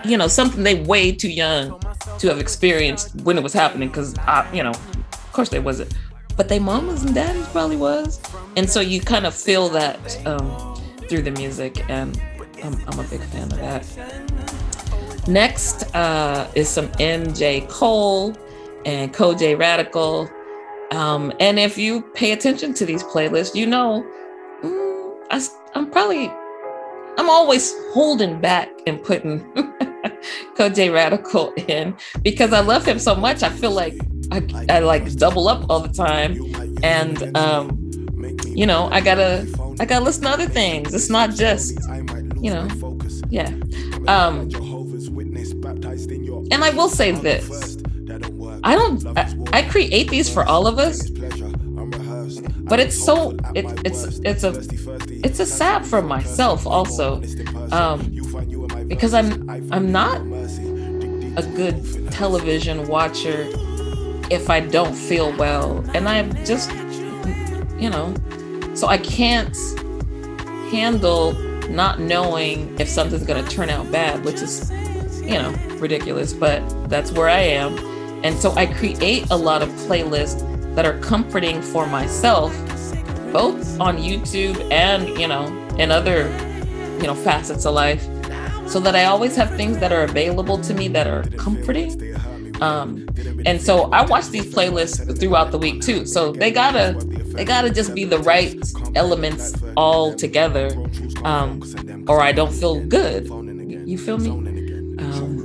you 0.06 0.16
know 0.16 0.26
something 0.26 0.62
they 0.62 0.80
way 0.82 1.12
too 1.12 1.30
young 1.30 1.78
to 2.18 2.28
have 2.28 2.38
experienced 2.38 3.14
when 3.22 3.36
it 3.36 3.42
was 3.42 3.52
happening 3.52 3.88
because 3.88 4.14
you 4.54 4.62
know 4.62 4.72
of 5.32 5.36
course 5.36 5.48
they 5.48 5.60
wasn't. 5.60 5.94
But 6.36 6.50
they 6.50 6.58
mamas 6.58 7.04
and 7.04 7.14
daddies 7.14 7.46
probably 7.48 7.78
was. 7.78 8.20
And 8.56 8.68
so 8.68 8.80
you 8.80 9.00
kind 9.00 9.24
of 9.24 9.34
feel 9.34 9.70
that 9.70 10.26
um, 10.26 10.76
through 11.08 11.22
the 11.22 11.30
music 11.30 11.88
and 11.88 12.20
I'm, 12.62 12.74
I'm, 12.86 12.98
a 12.98 13.04
big 13.04 13.22
fan 13.22 13.44
of 13.44 13.56
that. 13.56 15.26
Next 15.26 15.84
uh, 15.96 16.50
is 16.54 16.68
some 16.68 16.88
MJ 16.98 17.66
cole 17.70 18.36
and 18.84 19.12
kojey 19.12 19.58
radical 19.58 20.28
um, 20.90 21.32
and 21.40 21.58
if 21.58 21.78
you 21.78 22.02
pay 22.14 22.32
attention 22.32 22.74
to 22.74 22.84
these 22.84 23.02
playlists 23.02 23.54
you 23.54 23.66
know 23.66 24.06
mm, 24.62 25.16
I, 25.30 25.40
i'm 25.74 25.90
probably 25.90 26.28
i'm 27.18 27.30
always 27.30 27.74
holding 27.92 28.40
back 28.40 28.68
and 28.86 29.02
putting 29.02 29.40
Kojey 30.56 30.92
Radical 30.92 31.52
in 31.68 31.96
because 32.22 32.52
I 32.52 32.60
love 32.60 32.84
him 32.84 32.98
so 32.98 33.14
much. 33.14 33.42
I 33.42 33.48
feel 33.48 33.70
like 33.70 33.94
I, 34.30 34.66
I 34.68 34.78
like 34.80 35.12
double 35.16 35.48
up 35.48 35.68
all 35.68 35.80
the 35.80 35.92
time. 35.92 36.38
And 36.82 37.36
um, 37.36 37.78
you 38.46 38.66
know, 38.66 38.88
I 38.90 39.00
gotta 39.00 39.46
I 39.80 39.84
gotta 39.84 40.04
listen 40.04 40.24
to 40.24 40.30
other 40.30 40.46
things. 40.46 40.94
It's 40.94 41.10
not 41.10 41.30
just, 41.30 41.78
you 42.40 42.52
know, 42.52 42.68
yeah. 43.30 43.48
Um, 44.08 44.50
and 46.50 46.64
I 46.64 46.70
will 46.70 46.88
say 46.88 47.12
this. 47.12 47.76
I 48.64 48.74
don't 48.74 49.18
I, 49.18 49.34
I 49.52 49.62
create 49.62 50.08
these 50.08 50.32
for 50.32 50.44
all 50.44 50.66
of 50.66 50.78
us, 50.78 51.10
but 52.72 52.80
it's 52.80 52.96
so 52.96 53.32
it, 53.54 53.66
it's 53.84 54.18
it's 54.20 54.44
a 54.44 54.50
it's 55.26 55.40
a 55.40 55.46
sap 55.46 55.84
for 55.84 56.00
myself 56.00 56.66
also 56.66 57.22
um, 57.70 58.00
because 58.88 59.12
i'm 59.12 59.48
i'm 59.72 59.92
not 59.92 60.20
a 61.36 61.46
good 61.54 62.10
television 62.10 62.86
watcher 62.88 63.46
if 64.30 64.48
i 64.48 64.58
don't 64.58 64.94
feel 64.94 65.36
well 65.36 65.84
and 65.94 66.08
i'm 66.08 66.32
just 66.46 66.70
you 67.78 67.90
know 67.90 68.14
so 68.74 68.86
i 68.86 68.96
can't 68.96 69.56
handle 70.70 71.32
not 71.68 72.00
knowing 72.00 72.74
if 72.80 72.88
something's 72.88 73.24
going 73.24 73.44
to 73.44 73.50
turn 73.50 73.68
out 73.68 73.90
bad 73.92 74.24
which 74.24 74.40
is 74.40 74.70
you 75.20 75.34
know 75.34 75.50
ridiculous 75.78 76.32
but 76.32 76.60
that's 76.88 77.12
where 77.12 77.28
i 77.28 77.40
am 77.40 77.91
and 78.24 78.36
so 78.38 78.52
i 78.52 78.66
create 78.66 79.28
a 79.30 79.36
lot 79.36 79.62
of 79.62 79.68
playlists 79.86 80.42
that 80.74 80.86
are 80.86 80.98
comforting 81.00 81.60
for 81.60 81.86
myself, 81.86 82.52
both 83.32 83.78
on 83.80 83.98
YouTube 83.98 84.58
and, 84.70 85.08
you 85.18 85.28
know, 85.28 85.46
in 85.78 85.90
other, 85.90 86.28
you 86.98 87.06
know, 87.06 87.14
facets 87.14 87.66
of 87.66 87.74
life, 87.74 88.02
so 88.66 88.80
that 88.80 88.94
I 88.94 89.04
always 89.04 89.36
have 89.36 89.54
things 89.56 89.78
that 89.78 89.92
are 89.92 90.04
available 90.04 90.58
to 90.58 90.74
me 90.74 90.88
that 90.88 91.06
are 91.06 91.24
comforting. 91.36 92.16
Um, 92.62 93.06
and 93.44 93.60
so 93.60 93.90
I 93.90 94.06
watch 94.06 94.28
these 94.28 94.46
playlists 94.46 95.18
throughout 95.18 95.50
the 95.50 95.58
week 95.58 95.82
too. 95.82 96.06
So 96.06 96.32
they 96.32 96.50
gotta 96.50 96.96
they 97.34 97.44
gotta 97.44 97.70
just 97.70 97.94
be 97.94 98.04
the 98.04 98.20
right 98.20 98.56
elements 98.94 99.54
all 99.76 100.14
together, 100.14 100.70
um, 101.24 101.60
or 102.08 102.20
I 102.20 102.32
don't 102.32 102.52
feel 102.52 102.80
good. 102.80 103.26
You 103.86 103.98
feel 103.98 104.18
me? 104.18 104.30
Um, 104.30 105.41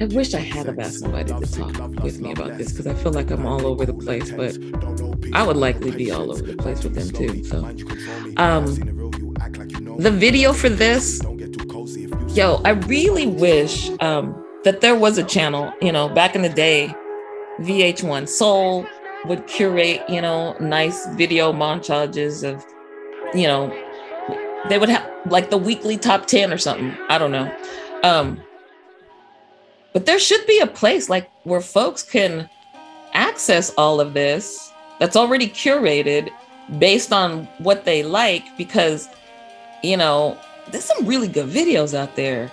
I 0.00 0.06
wish 0.06 0.34
I 0.34 0.40
had 0.40 0.68
about 0.68 0.92
somebody 0.92 1.32
to 1.32 1.52
talk 1.52 2.02
with 2.02 2.20
me 2.20 2.32
about 2.32 2.58
this 2.58 2.72
because 2.72 2.86
I 2.86 2.94
feel 2.94 3.12
like 3.12 3.30
I'm 3.30 3.46
all 3.46 3.66
over 3.66 3.86
the 3.86 3.94
place, 3.94 4.30
but 4.30 4.56
I 5.32 5.42
would 5.42 5.56
likely 5.56 5.90
be 5.90 6.10
all 6.10 6.30
over 6.30 6.42
the 6.42 6.56
place 6.56 6.82
with 6.82 6.94
them 6.94 7.10
too. 7.10 7.44
So, 7.44 7.64
um, 8.36 8.66
the 9.98 10.10
video 10.10 10.52
for 10.52 10.68
this, 10.68 11.20
yo, 12.34 12.60
I 12.64 12.70
really 12.70 13.26
wish 13.26 13.90
um, 14.00 14.44
that 14.64 14.80
there 14.80 14.94
was 14.94 15.18
a 15.18 15.24
channel. 15.24 15.72
You 15.80 15.92
know, 15.92 16.08
back 16.08 16.34
in 16.34 16.42
the 16.42 16.48
day, 16.48 16.94
VH1 17.60 18.28
Soul 18.28 18.86
would 19.26 19.46
curate, 19.46 20.02
you 20.08 20.20
know, 20.20 20.56
nice 20.58 21.06
video 21.14 21.52
montages 21.52 22.48
of, 22.48 22.64
you 23.34 23.46
know, 23.46 23.68
they 24.68 24.78
would 24.78 24.88
have 24.88 25.08
like 25.26 25.50
the 25.50 25.58
weekly 25.58 25.96
top 25.96 26.26
10 26.26 26.52
or 26.52 26.58
something. 26.58 26.96
I 27.08 27.18
don't 27.18 27.30
know. 27.32 27.54
Um, 28.02 28.40
but 29.92 30.06
there 30.06 30.18
should 30.18 30.46
be 30.46 30.58
a 30.60 30.66
place 30.66 31.08
like 31.08 31.30
where 31.44 31.60
folks 31.60 32.02
can 32.02 32.48
access 33.12 33.72
all 33.76 34.00
of 34.00 34.14
this 34.14 34.72
that's 34.98 35.16
already 35.16 35.48
curated 35.48 36.30
based 36.78 37.12
on 37.12 37.44
what 37.58 37.84
they 37.84 38.02
like 38.02 38.44
because 38.56 39.08
you 39.82 39.96
know 39.96 40.38
there's 40.70 40.84
some 40.84 41.06
really 41.06 41.28
good 41.28 41.48
videos 41.48 41.92
out 41.92 42.14
there 42.16 42.50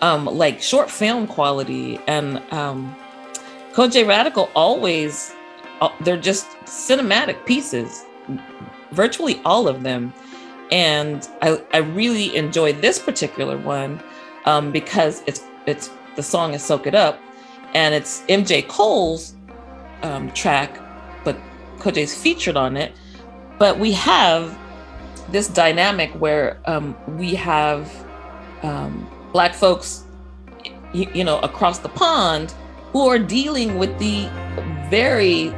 um 0.00 0.24
like 0.24 0.60
short 0.60 0.90
film 0.90 1.26
quality 1.26 1.98
and 2.06 2.42
um 2.52 2.94
Kojey 3.72 4.06
Radical 4.06 4.50
always 4.56 5.32
uh, 5.80 5.90
they're 6.00 6.16
just 6.16 6.48
cinematic 6.64 7.46
pieces 7.46 8.04
virtually 8.92 9.40
all 9.44 9.68
of 9.68 9.82
them. 9.82 10.12
And 10.70 11.28
I, 11.42 11.60
I 11.72 11.78
really 11.78 12.36
enjoy 12.36 12.72
this 12.72 12.98
particular 12.98 13.58
one 13.58 14.02
um, 14.44 14.70
because 14.70 15.22
it's 15.26 15.42
it's 15.66 15.90
the 16.16 16.22
song 16.22 16.54
is 16.54 16.62
Soak 16.62 16.86
It 16.86 16.94
Up, 16.94 17.20
and 17.74 17.94
it's 17.94 18.22
MJ 18.22 18.66
Cole's 18.66 19.34
um, 20.02 20.30
track, 20.32 20.78
but 21.24 21.36
Kojey's 21.78 22.14
featured 22.14 22.56
on 22.56 22.76
it. 22.76 22.92
But 23.58 23.78
we 23.78 23.92
have 23.92 24.58
this 25.30 25.48
dynamic 25.48 26.10
where 26.12 26.58
um, 26.66 26.96
we 27.18 27.34
have 27.34 27.92
um, 28.62 29.08
Black 29.32 29.54
folks, 29.54 30.04
you, 30.92 31.08
you 31.14 31.24
know, 31.24 31.38
across 31.40 31.78
the 31.78 31.88
pond 31.88 32.54
who 32.92 33.06
are 33.08 33.18
dealing 33.18 33.78
with 33.78 33.96
the 33.98 34.28
very 34.90 35.54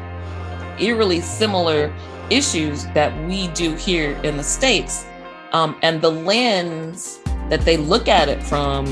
eerily 0.78 1.20
similar 1.20 1.92
issues 2.30 2.86
that 2.88 3.16
we 3.26 3.48
do 3.48 3.74
here 3.74 4.12
in 4.22 4.36
the 4.36 4.42
States. 4.42 5.06
Um, 5.52 5.76
and 5.82 6.00
the 6.00 6.10
lens 6.10 7.20
that 7.48 7.60
they 7.62 7.76
look 7.76 8.08
at 8.08 8.28
it 8.28 8.42
from 8.42 8.86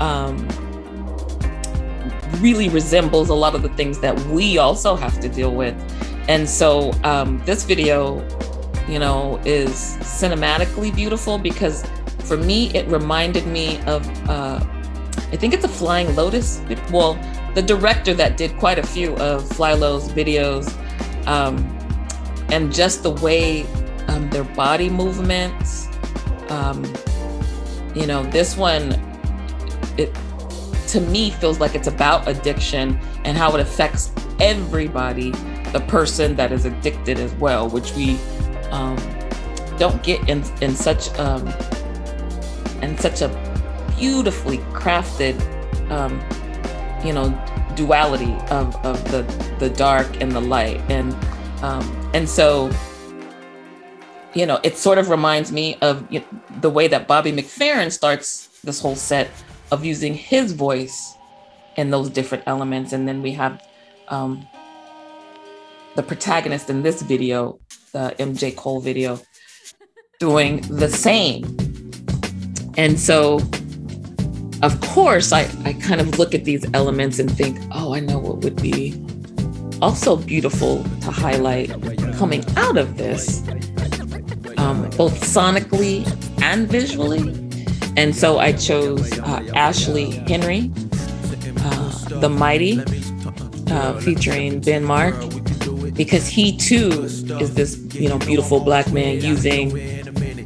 um, 0.00 0.48
really 2.42 2.68
resembles 2.68 3.30
a 3.30 3.34
lot 3.34 3.54
of 3.54 3.62
the 3.62 3.68
things 3.70 4.00
that 4.00 4.18
we 4.26 4.58
also 4.58 4.96
have 4.96 5.18
to 5.20 5.28
deal 5.28 5.54
with. 5.54 5.74
And 6.28 6.48
so 6.48 6.92
um, 7.04 7.40
this 7.46 7.64
video, 7.64 8.26
you 8.88 8.98
know, 8.98 9.40
is 9.44 9.96
cinematically 10.00 10.94
beautiful 10.94 11.38
because 11.38 11.84
for 12.24 12.36
me, 12.36 12.68
it 12.74 12.86
reminded 12.88 13.46
me 13.46 13.80
of, 13.82 14.06
uh, 14.28 14.60
I 15.32 15.36
think 15.36 15.54
it's 15.54 15.64
a 15.64 15.68
Flying 15.68 16.14
Lotus. 16.14 16.60
Well, 16.90 17.18
the 17.54 17.62
director 17.62 18.14
that 18.14 18.36
did 18.36 18.56
quite 18.58 18.78
a 18.78 18.86
few 18.86 19.14
of 19.16 19.44
FlyLo's 19.44 20.08
videos, 20.12 20.72
um, 21.26 21.56
and 22.50 22.72
just 22.72 23.02
the 23.02 23.10
way 23.10 23.64
um, 24.08 24.30
their 24.30 24.44
body 24.44 24.88
movements. 24.88 25.88
Um, 26.48 26.84
you 27.94 28.06
know, 28.06 28.22
this 28.24 28.56
one, 28.56 28.92
it 29.96 30.14
to 30.92 31.00
me 31.00 31.30
feels 31.30 31.58
like 31.58 31.74
it's 31.74 31.88
about 31.88 32.28
addiction 32.28 32.98
and 33.24 33.36
how 33.36 33.54
it 33.54 33.60
affects 33.60 34.12
everybody, 34.40 35.30
the 35.72 35.82
person 35.88 36.36
that 36.36 36.52
is 36.52 36.66
addicted 36.66 37.18
as 37.18 37.32
well, 37.36 37.66
which 37.66 37.94
we 37.94 38.18
um, 38.70 38.96
don't 39.78 40.02
get 40.02 40.28
in 40.28 40.44
in 40.60 40.76
such 40.76 41.08
um, 41.18 41.48
in 42.82 42.98
such 42.98 43.22
a 43.22 43.28
beautifully 43.98 44.58
crafted, 44.74 45.40
um, 45.90 46.20
you 47.02 47.14
know, 47.14 47.30
duality 47.74 48.34
of, 48.50 48.76
of 48.84 49.02
the 49.10 49.22
the 49.58 49.70
dark 49.70 50.20
and 50.20 50.32
the 50.32 50.40
light, 50.40 50.78
and 50.90 51.14
um, 51.64 52.10
and 52.12 52.28
so 52.28 52.70
you 54.34 54.44
know, 54.44 54.60
it 54.62 54.76
sort 54.76 54.98
of 54.98 55.08
reminds 55.08 55.52
me 55.52 55.76
of 55.80 56.06
you 56.10 56.20
know, 56.20 56.26
the 56.60 56.70
way 56.70 56.86
that 56.88 57.06
Bobby 57.06 57.32
McFerrin 57.32 57.90
starts 57.90 58.48
this 58.62 58.80
whole 58.80 58.96
set 58.96 59.30
of 59.72 59.84
using 59.84 60.14
his 60.14 60.52
voice 60.52 61.16
in 61.76 61.90
those 61.90 62.10
different 62.10 62.44
elements. 62.46 62.92
And 62.92 63.08
then 63.08 63.22
we 63.22 63.32
have 63.32 63.66
um, 64.08 64.46
the 65.96 66.02
protagonist 66.02 66.68
in 66.70 66.82
this 66.82 67.00
video, 67.00 67.58
the 67.92 68.14
MJ 68.18 68.54
Cole 68.54 68.80
video, 68.80 69.18
doing 70.20 70.60
the 70.68 70.88
same. 70.88 71.44
And 72.76 73.00
so, 73.00 73.40
of 74.62 74.78
course, 74.82 75.32
I, 75.32 75.48
I 75.64 75.72
kind 75.72 76.00
of 76.02 76.18
look 76.18 76.34
at 76.34 76.44
these 76.44 76.66
elements 76.74 77.18
and 77.18 77.30
think, 77.30 77.58
oh, 77.72 77.94
I 77.94 78.00
know 78.00 78.18
what 78.18 78.38
would 78.44 78.60
be 78.60 78.94
also 79.80 80.16
beautiful 80.16 80.84
to 81.00 81.10
highlight 81.10 81.70
coming 82.14 82.44
out 82.56 82.76
of 82.76 82.98
this, 82.98 83.40
um, 84.58 84.88
both 84.96 85.18
sonically 85.20 86.06
and 86.42 86.68
visually. 86.68 87.51
And 87.96 88.14
so 88.16 88.38
I 88.38 88.52
chose 88.52 89.18
uh, 89.18 89.44
Ashley 89.54 90.10
Henry, 90.10 90.70
uh, 91.58 92.08
The 92.20 92.28
Mighty, 92.28 92.80
uh, 93.70 94.00
featuring 94.00 94.60
Ben 94.60 94.84
Mark, 94.84 95.14
because 95.94 96.26
he 96.26 96.56
too 96.56 96.90
is 97.04 97.54
this, 97.54 97.76
you 97.94 98.08
know, 98.08 98.18
beautiful 98.18 98.60
black 98.60 98.90
man 98.92 99.20
using 99.20 99.76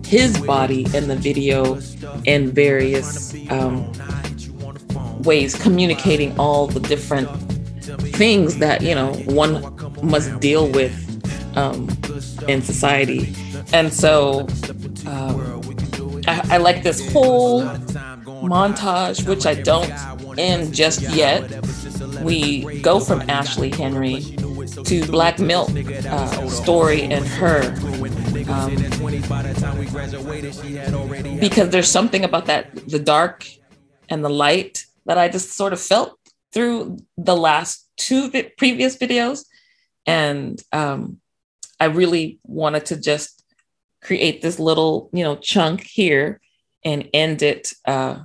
his 0.04 0.38
body 0.40 0.86
in 0.94 1.08
the 1.08 1.16
video 1.16 1.80
in 2.24 2.50
various 2.50 3.34
um, 3.50 3.92
ways, 5.22 5.54
communicating 5.54 6.38
all 6.38 6.66
the 6.66 6.80
different 6.80 7.28
things 8.14 8.58
that, 8.58 8.82
you 8.82 8.94
know, 8.94 9.12
one 9.26 9.62
must 10.02 10.38
deal 10.40 10.68
with 10.68 10.94
um, 11.56 11.88
in 12.48 12.62
society. 12.62 13.34
And 13.72 13.92
so, 13.92 14.46
um, 15.06 15.35
I, 16.50 16.58
like 16.58 16.82
this 16.82 17.12
whole 17.12 17.62
montage, 17.62 19.26
which 19.28 19.46
I 19.46 19.54
don't 19.54 19.92
end 20.38 20.74
just 20.74 21.00
yet. 21.02 21.42
We 22.22 22.80
go 22.80 23.00
from 23.00 23.22
Ashley 23.28 23.70
Henry 23.70 24.20
to 24.84 25.06
Black 25.06 25.38
Milk 25.38 25.70
uh, 25.70 26.48
story 26.48 27.02
and 27.02 27.26
her. 27.26 27.62
Um, 28.48 28.76
because 31.40 31.70
there's 31.70 31.90
something 31.90 32.24
about 32.24 32.46
that, 32.46 32.88
the 32.88 32.98
dark 32.98 33.46
and 34.08 34.24
the 34.24 34.30
light 34.30 34.86
that 35.06 35.18
I 35.18 35.28
just 35.28 35.56
sort 35.56 35.72
of 35.72 35.80
felt 35.80 36.18
through 36.52 36.98
the 37.16 37.36
last 37.36 37.88
two 37.96 38.30
vi- 38.30 38.52
previous 38.56 38.96
videos. 38.96 39.44
And 40.06 40.62
um, 40.72 41.20
I 41.80 41.86
really 41.86 42.38
wanted 42.44 42.86
to 42.86 42.96
just 42.96 43.35
create 44.06 44.40
this 44.40 44.60
little, 44.60 45.10
you 45.12 45.24
know, 45.24 45.34
chunk 45.36 45.82
here 45.82 46.40
and 46.84 47.08
end 47.12 47.42
it, 47.42 47.72
uh, 47.84 48.20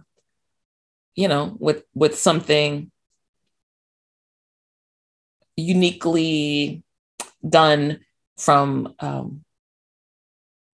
you 1.16 1.28
know, 1.28 1.58
with 1.60 1.84
with 1.96 2.18
something 2.18 2.92
uniquely 5.58 6.84
done 7.48 8.00
from 8.38 8.94
um, 9.00 9.44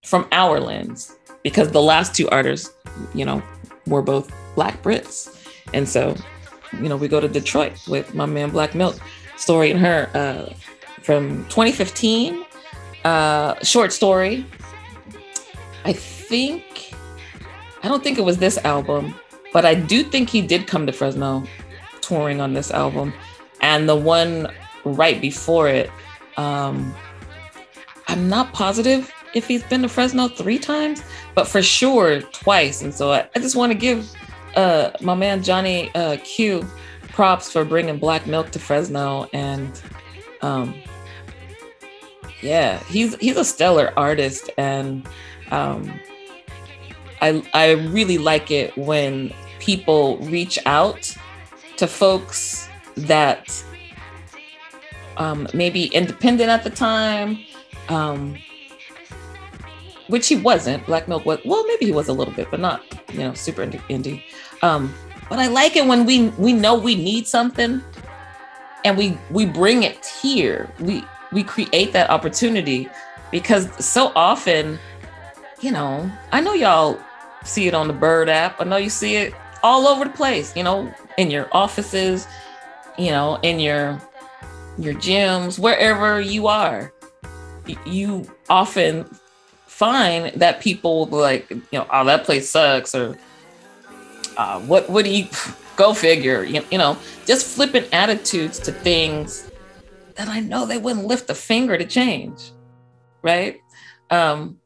from 0.03 0.27
our 0.31 0.59
lens 0.59 1.15
because 1.41 1.71
the 1.71 1.81
last 1.81 2.13
two 2.13 2.29
artists, 2.29 2.69
you 3.13 3.23
know, 3.23 3.41
were 3.87 4.01
both 4.01 4.31
Black 4.55 4.83
Brits, 4.83 5.47
and 5.73 5.87
so 5.87 6.15
you 6.73 6.89
know 6.89 6.97
we 6.97 7.07
go 7.07 7.21
to 7.21 7.29
Detroit 7.29 7.73
with 7.87 8.13
my 8.13 8.25
man 8.25 8.49
Black 8.49 8.75
Milk, 8.75 8.99
story 9.37 9.71
and 9.71 9.79
her 9.79 10.09
uh, 10.13 10.53
from 11.01 11.45
2015, 11.45 12.43
uh, 13.05 13.55
short 13.63 13.93
story. 13.93 14.45
I 15.87 15.93
think 15.93 16.91
I 17.81 17.87
don't 17.87 18.03
think 18.03 18.17
it 18.17 18.25
was 18.25 18.37
this 18.37 18.57
album, 18.65 19.15
but 19.53 19.65
I 19.65 19.73
do 19.73 20.03
think 20.03 20.29
he 20.29 20.41
did 20.41 20.67
come 20.67 20.85
to 20.85 20.91
Fresno 20.91 21.45
touring 22.01 22.41
on 22.41 22.53
this 22.53 22.71
album, 22.71 23.13
and 23.61 23.87
the 23.87 23.95
one 23.95 24.51
right 24.83 25.21
before 25.21 25.69
it. 25.69 25.89
Um, 26.35 26.93
I'm 28.09 28.27
not 28.27 28.51
positive 28.51 29.11
if 29.33 29.47
he's 29.47 29.63
been 29.63 29.81
to 29.83 29.89
Fresno 29.89 30.27
three 30.27 30.59
times, 30.59 31.01
but 31.35 31.47
for 31.47 31.61
sure 31.61 32.19
twice. 32.21 32.81
And 32.81 32.93
so 32.93 33.13
I, 33.13 33.29
I 33.35 33.39
just 33.39 33.55
want 33.55 33.71
to 33.71 33.77
give 33.77 34.11
uh, 34.55 34.91
my 34.99 35.15
man 35.15 35.41
Johnny 35.41 35.89
uh, 35.95 36.17
Q 36.23 36.67
props 37.09 37.49
for 37.49 37.63
bringing 37.63 37.97
Black 37.97 38.27
Milk 38.27 38.51
to 38.51 38.59
Fresno, 38.59 39.29
and 39.31 39.81
um, 40.41 40.75
yeah, 42.41 42.83
he's 42.83 43.15
he's 43.15 43.37
a 43.37 43.45
stellar 43.45 43.93
artist, 43.97 44.49
and 44.57 45.07
um, 45.51 45.99
I 47.21 47.43
I 47.53 47.71
really 47.71 48.17
like 48.17 48.51
it 48.51 48.77
when 48.77 49.33
people 49.59 50.17
reach 50.19 50.59
out 50.65 51.15
to 51.77 51.87
folks 51.87 52.69
that 52.95 53.63
um, 55.17 55.47
maybe 55.53 55.85
independent 55.87 56.49
at 56.49 56.63
the 56.63 56.69
time. 56.69 57.39
Um, 57.89 58.37
which 60.07 60.27
he 60.27 60.35
wasn't. 60.35 60.85
Black 60.85 61.07
Milk 61.07 61.25
was 61.25 61.39
well, 61.45 61.65
maybe 61.67 61.85
he 61.85 61.91
was 61.91 62.07
a 62.07 62.13
little 62.13 62.33
bit, 62.33 62.49
but 62.49 62.59
not 62.59 62.83
you 63.11 63.19
know 63.19 63.33
super 63.33 63.65
indie. 63.65 64.23
Um, 64.61 64.93
but 65.29 65.39
I 65.39 65.47
like 65.47 65.75
it 65.75 65.85
when 65.85 66.05
we 66.05 66.29
we 66.29 66.53
know 66.53 66.75
we 66.75 66.95
need 66.95 67.27
something, 67.27 67.81
and 68.85 68.97
we 68.97 69.17
we 69.31 69.45
bring 69.45 69.83
it 69.83 70.05
here. 70.05 70.69
We 70.79 71.03
we 71.31 71.43
create 71.43 71.93
that 71.93 72.09
opportunity 72.09 72.89
because 73.31 73.69
so 73.83 74.11
often, 74.15 74.79
you 75.61 75.71
know, 75.71 76.11
I 76.31 76.41
know 76.41 76.53
y'all 76.53 76.99
see 77.43 77.67
it 77.67 77.73
on 77.73 77.87
the 77.87 77.93
Bird 77.93 78.29
app. 78.29 78.61
I 78.61 78.63
know 78.63 78.77
you 78.77 78.89
see 78.89 79.15
it 79.15 79.33
all 79.63 79.87
over 79.87 80.05
the 80.05 80.11
place. 80.11 80.55
You 80.55 80.63
know, 80.63 80.93
in 81.17 81.31
your 81.31 81.47
offices, 81.51 82.27
you 82.97 83.11
know, 83.11 83.39
in 83.43 83.59
your 83.59 84.01
your 84.77 84.93
gyms, 84.93 85.59
wherever 85.59 86.21
you 86.21 86.47
are. 86.47 86.93
You 87.85 88.25
often 88.49 89.05
find 89.65 90.33
that 90.39 90.61
people 90.61 91.05
like, 91.07 91.49
you 91.49 91.61
know, 91.73 91.87
oh, 91.91 92.05
that 92.05 92.23
place 92.23 92.49
sucks, 92.49 92.95
or 92.95 93.17
uh, 94.37 94.59
what, 94.61 94.89
what 94.89 95.05
do 95.05 95.11
you 95.11 95.27
go 95.75 95.93
figure? 95.93 96.43
You, 96.43 96.63
you 96.71 96.77
know, 96.77 96.97
just 97.25 97.45
flipping 97.45 97.85
attitudes 97.91 98.59
to 98.59 98.71
things 98.71 99.51
that 100.15 100.27
I 100.27 100.39
know 100.39 100.65
they 100.65 100.77
wouldn't 100.77 101.05
lift 101.05 101.29
a 101.29 101.35
finger 101.35 101.77
to 101.77 101.85
change, 101.85 102.51
right? 103.21 103.59
Um, 104.09 104.59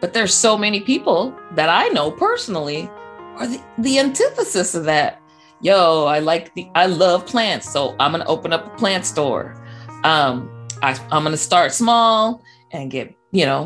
but 0.00 0.12
there's 0.12 0.34
so 0.34 0.56
many 0.56 0.80
people 0.80 1.34
that 1.52 1.68
I 1.68 1.88
know 1.88 2.10
personally 2.10 2.90
are 3.36 3.46
the, 3.46 3.62
the 3.78 3.98
antithesis 3.98 4.74
of 4.74 4.84
that. 4.84 5.20
Yo, 5.60 6.04
I 6.04 6.18
like 6.18 6.54
the 6.54 6.68
I 6.74 6.86
love 6.86 7.26
plants, 7.26 7.70
so 7.70 7.96
I'm 7.98 8.12
gonna 8.12 8.26
open 8.26 8.52
up 8.52 8.66
a 8.66 8.76
plant 8.76 9.06
store. 9.06 9.56
Um, 10.04 10.50
I, 10.82 10.92
I'm 11.10 11.22
gonna 11.22 11.36
start 11.36 11.72
small 11.72 12.42
and 12.72 12.90
get 12.90 13.14
you 13.32 13.46
know 13.46 13.64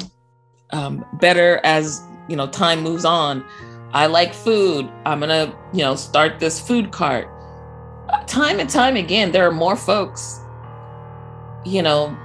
um, 0.70 1.04
better 1.14 1.60
as 1.64 2.02
you 2.28 2.36
know 2.36 2.46
time 2.46 2.80
moves 2.80 3.04
on 3.04 3.44
i 3.92 4.06
like 4.06 4.32
food 4.32 4.88
i'm 5.04 5.20
gonna 5.20 5.52
you 5.72 5.80
know 5.80 5.96
start 5.96 6.38
this 6.38 6.60
food 6.60 6.92
cart 6.92 7.28
time 8.26 8.60
and 8.60 8.70
time 8.70 8.96
again 8.96 9.32
there 9.32 9.46
are 9.46 9.52
more 9.52 9.76
folks 9.76 10.40
you 11.64 11.82
know 11.82 12.16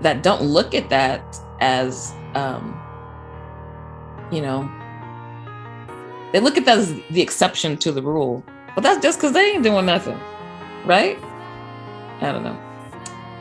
that 0.00 0.22
don't 0.22 0.42
look 0.42 0.74
at 0.74 0.88
that 0.88 1.36
as 1.60 2.12
um 2.34 2.78
you 4.32 4.42
know. 4.42 4.70
They 6.32 6.40
look 6.40 6.56
at 6.56 6.64
that 6.64 6.78
as 6.78 6.94
the 7.10 7.20
exception 7.20 7.76
to 7.78 7.92
the 7.92 8.02
rule 8.02 8.42
but 8.74 8.82
that's 8.82 9.02
just 9.02 9.18
because 9.18 9.32
they 9.32 9.52
ain't 9.52 9.62
doing 9.62 9.84
nothing 9.84 10.18
right? 10.84 11.18
I 12.20 12.32
don't 12.32 12.44
know. 12.44 12.58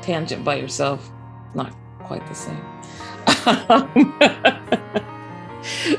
Tangent 0.02 0.44
by 0.44 0.56
yourself 0.56 1.10
not 1.54 1.74
quite 2.00 2.26
the 2.28 2.36
same. 2.36 2.64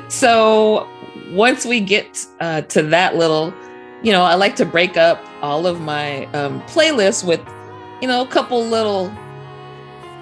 so 0.08 0.88
once 1.32 1.64
we 1.64 1.80
get 1.80 2.26
uh, 2.40 2.62
to 2.62 2.82
that 2.82 3.16
little, 3.16 3.52
you 4.02 4.12
know, 4.12 4.22
I 4.22 4.34
like 4.34 4.56
to 4.56 4.64
break 4.64 4.96
up 4.96 5.24
all 5.40 5.66
of 5.66 5.80
my 5.80 6.26
um, 6.26 6.60
playlists 6.62 7.24
with, 7.24 7.40
you 8.00 8.08
know, 8.08 8.22
a 8.22 8.26
couple 8.26 8.64
little, 8.64 9.12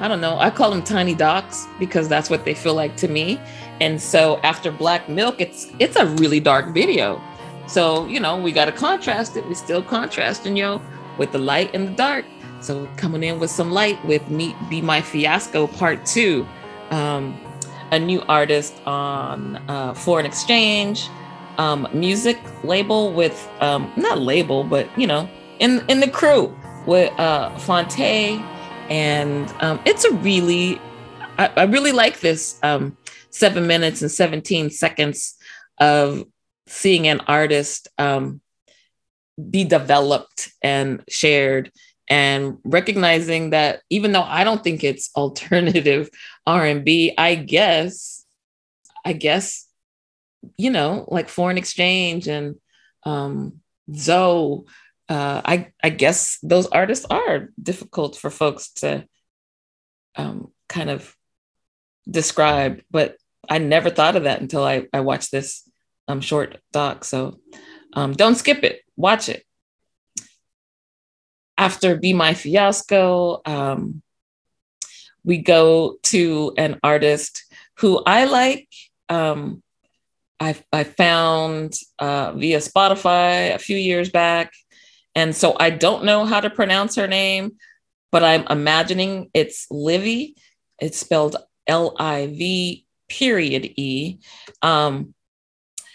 I 0.01 0.09
don't 0.09 0.21
know, 0.21 0.39
I 0.39 0.51
call 0.51 0.71
them 0.71 0.83
tiny 0.83 1.15
docs 1.15 1.67
because 1.79 2.09
that's 2.09 2.31
what 2.31 2.45
they 2.45 2.55
feel 2.55 2.75
like 2.75 2.97
to 2.97 3.09
me. 3.09 3.39
And 3.81 4.01
so 4.01 4.39
after 4.43 4.73
Black 4.73 5.09
Milk, 5.09 5.41
it's 5.41 5.71
it's 5.79 5.97
a 5.97 6.07
really 6.07 6.41
dark 6.41 6.73
video. 6.75 7.21
So, 7.67 8.07
you 8.07 8.19
know, 8.19 8.37
we 8.37 8.51
got 8.51 8.65
to 8.65 8.73
contrast 8.73 9.37
it. 9.37 9.47
We 9.47 9.55
still 9.55 9.83
contrasting, 9.83 10.57
yo, 10.57 10.81
with 11.19 11.31
the 11.31 11.39
light 11.39 11.71
and 11.75 11.87
the 11.87 11.93
dark. 11.93 12.25
So 12.61 12.89
coming 12.97 13.23
in 13.23 13.39
with 13.39 13.51
some 13.51 13.71
light 13.71 14.05
with 14.05 14.29
Meet 14.29 14.57
Be 14.69 14.83
My 14.83 15.01
Fiasco 15.01 15.67
Part 15.67 16.05
Two, 16.05 16.47
um, 16.91 17.39
a 17.93 17.99
new 17.99 18.23
artist 18.23 18.75
on 18.87 19.57
uh, 19.69 19.95
foreign 19.95 20.27
exchange 20.27 21.09
um, 21.59 21.87
music 21.93 22.39
label 22.65 23.13
with 23.13 23.49
um, 23.61 23.93
not 23.97 24.19
label, 24.19 24.65
but 24.65 24.89
you 24.99 25.07
know, 25.07 25.29
in 25.59 25.85
in 25.89 26.01
the 26.01 26.11
crew 26.11 26.57
with 26.87 27.13
uh, 27.21 27.51
Phonte, 27.59 28.43
and 28.91 29.49
um, 29.61 29.81
it's 29.87 30.05
a 30.05 30.13
really, 30.13 30.81
I, 31.39 31.47
I 31.57 31.63
really 31.65 31.93
like 31.93 32.21
this 32.21 32.59
um, 32.63 32.97
seven 33.31 33.67
minutes 33.67 34.03
and 34.03 34.11
seventeen 34.11 34.71
seconds 34.71 35.37
of 35.79 36.25
seeing 36.67 37.09
an 37.09 37.21
artist 37.21 37.89
um, 37.99 38.41
be 39.51 39.65
developed 39.65 40.53
and 40.63 41.03
shared 41.09 41.73
and 42.09 42.59
recognizing 42.65 43.51
that 43.51 43.83
even 43.89 44.11
though 44.13 44.23
I 44.23 44.43
don't 44.43 44.63
think 44.63 44.83
it's 44.83 45.11
alternative 45.17 46.11
R&B, 46.47 47.15
I 47.17 47.37
guess 47.37 48.27
I 49.05 49.13
guess 49.15 49.67
you 50.57 50.71
know, 50.71 51.07
like 51.09 51.29
foreign 51.29 51.59
exchange 51.59 52.29
and 52.29 52.57
um 53.05 53.61
Zoe 53.95 54.65
uh, 55.11 55.43
I 55.45 55.73
I 55.83 55.91
guess 55.91 56.39
those 56.43 56.67
artists 56.69 57.05
are 57.11 57.51
difficult 57.63 58.17
for 58.17 58.31
folks 58.31 58.73
to 58.81 59.05
um, 60.17 60.53
kind 60.69 60.89
of 60.89 61.15
describe, 62.09 62.81
but 62.91 63.17
I 63.49 63.59
never 63.59 63.91
thought 63.91 64.17
of 64.17 64.25
that 64.25 64.41
until 64.41 64.65
I, 64.65 64.87
I 64.93 65.01
watched 65.01 65.31
this 65.31 65.69
um, 66.09 66.21
short 66.21 66.59
doc. 66.73 67.05
So 67.05 67.41
um, 67.93 68.15
don't 68.15 68.37
skip 68.37 68.65
it, 68.65 68.81
watch 68.97 69.29
it 69.29 69.45
after 71.61 71.95
Be 71.95 72.15
My 72.15 72.33
Fiasco, 72.33 73.43
um, 73.45 74.01
we 75.23 75.37
go 75.37 75.99
to 76.05 76.55
an 76.57 76.81
artist 76.83 77.45
who 77.77 78.03
I 78.07 78.25
like. 78.25 78.69
Um, 79.11 79.63
I, 80.41 80.57
I 80.73 80.85
found 80.85 81.75
uh, 81.99 82.33
via 82.33 82.59
Spotify 82.59 83.55
a 83.55 83.59
few 83.59 83.77
years 83.77 84.09
back. 84.09 84.55
And 85.15 85.35
so 85.35 85.57
I 85.59 85.71
don't 85.71 86.05
know 86.05 86.25
how 86.25 86.41
to 86.41 86.51
pronounce 86.51 86.95
her 86.97 87.07
name, 87.07 87.53
but 88.13 88.23
I'm 88.23 88.47
imagining 88.49 89.31
it's 89.35 89.67
Livy. 89.71 90.37
It's 90.81 90.99
spelled 90.99 91.37
L 91.67 91.95
I 91.99 92.27
V 92.27 92.87
period 93.09 93.73
E. 93.77 94.19
Um, 94.63 95.15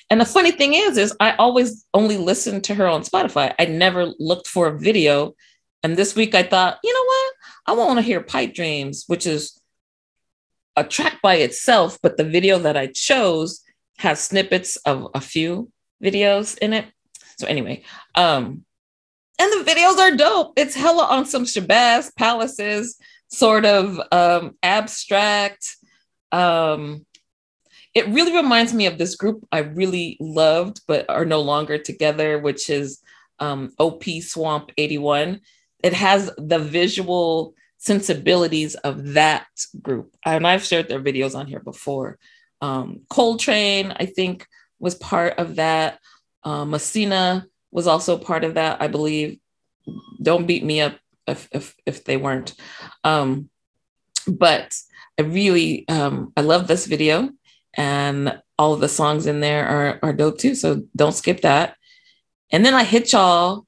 and 0.09 0.21
the 0.21 0.25
funny 0.25 0.51
thing 0.51 0.73
is, 0.73 0.97
is 0.97 1.15
I 1.19 1.31
always 1.31 1.85
only 1.93 2.17
listened 2.17 2.65
to 2.65 2.75
her 2.75 2.87
on 2.87 3.01
Spotify. 3.01 3.53
I 3.57 3.65
never 3.65 4.13
looked 4.19 4.47
for 4.47 4.67
a 4.67 4.77
video 4.77 5.33
and 5.85 5.95
this 5.95 6.15
week 6.15 6.33
I 6.33 6.41
thought, 6.41 6.79
you 6.83 6.91
know 6.91 7.05
what? 7.05 7.33
I 7.67 7.73
want 7.73 7.99
to 7.99 8.01
hear 8.01 8.19
Pipe 8.19 8.55
Dreams, 8.55 9.03
which 9.05 9.27
is 9.27 9.61
a 10.75 10.83
track 10.83 11.21
by 11.21 11.35
itself, 11.35 11.99
but 12.01 12.17
the 12.17 12.23
video 12.23 12.57
that 12.57 12.75
I 12.75 12.87
chose 12.87 13.61
has 13.99 14.19
snippets 14.19 14.77
of 14.77 15.09
a 15.13 15.21
few 15.21 15.71
videos 16.03 16.57
in 16.57 16.73
it. 16.73 16.87
So 17.37 17.45
anyway, 17.45 17.83
um, 18.15 18.65
and 19.39 19.51
the 19.51 19.69
videos 19.69 19.97
are 19.97 20.15
dope. 20.15 20.53
It's 20.57 20.75
hella 20.75 21.05
on 21.05 21.25
some 21.25 21.45
Shabazz 21.45 22.15
Palaces 22.15 22.97
sort 23.27 23.65
of 23.65 23.99
um, 24.11 24.57
abstract. 24.63 25.75
Um, 26.31 27.05
it 27.93 28.07
really 28.07 28.35
reminds 28.35 28.73
me 28.73 28.85
of 28.87 28.97
this 28.97 29.15
group 29.15 29.45
I 29.51 29.59
really 29.59 30.17
loved, 30.19 30.81
but 30.87 31.09
are 31.09 31.25
no 31.25 31.41
longer 31.41 31.77
together, 31.77 32.39
which 32.39 32.69
is 32.69 33.01
um, 33.39 33.71
OP 33.79 34.03
Swamp 34.21 34.71
81. 34.77 35.41
It 35.83 35.93
has 35.93 36.31
the 36.37 36.59
visual 36.59 37.53
sensibilities 37.77 38.75
of 38.75 39.13
that 39.13 39.47
group. 39.81 40.15
And 40.25 40.45
I've 40.47 40.63
shared 40.63 40.87
their 40.87 41.01
videos 41.01 41.35
on 41.35 41.47
here 41.47 41.59
before. 41.59 42.17
Um, 42.61 43.01
Coltrane, 43.09 43.93
I 43.95 44.05
think, 44.05 44.47
was 44.79 44.95
part 44.95 45.37
of 45.37 45.55
that. 45.57 45.99
Uh, 46.43 46.65
Messina 46.65 47.47
was 47.75 47.87
also 47.87 48.17
part 48.17 48.45
of 48.45 48.53
that, 48.53 48.81
I 48.81 48.87
believe. 48.87 49.37
Don't 50.23 50.47
beat 50.47 50.63
me 50.63 50.79
up 50.79 50.97
if 51.27 51.49
if, 51.51 51.75
if 51.85 52.05
they 52.05 52.15
weren't. 52.15 52.55
Um, 53.03 53.49
but 54.25 54.73
I 55.19 55.23
really 55.23 55.85
um, 55.89 56.31
I 56.37 56.41
love 56.41 56.67
this 56.67 56.87
video, 56.87 57.29
and 57.75 58.41
all 58.57 58.73
of 58.73 58.79
the 58.79 58.87
songs 58.87 59.27
in 59.27 59.41
there 59.41 59.67
are 59.67 59.99
are 60.01 60.13
dope 60.13 60.39
too. 60.39 60.55
So 60.55 60.83
don't 60.95 61.13
skip 61.13 61.41
that. 61.41 61.75
And 62.49 62.65
then 62.65 62.73
I 62.73 62.85
hit 62.85 63.11
y'all 63.11 63.67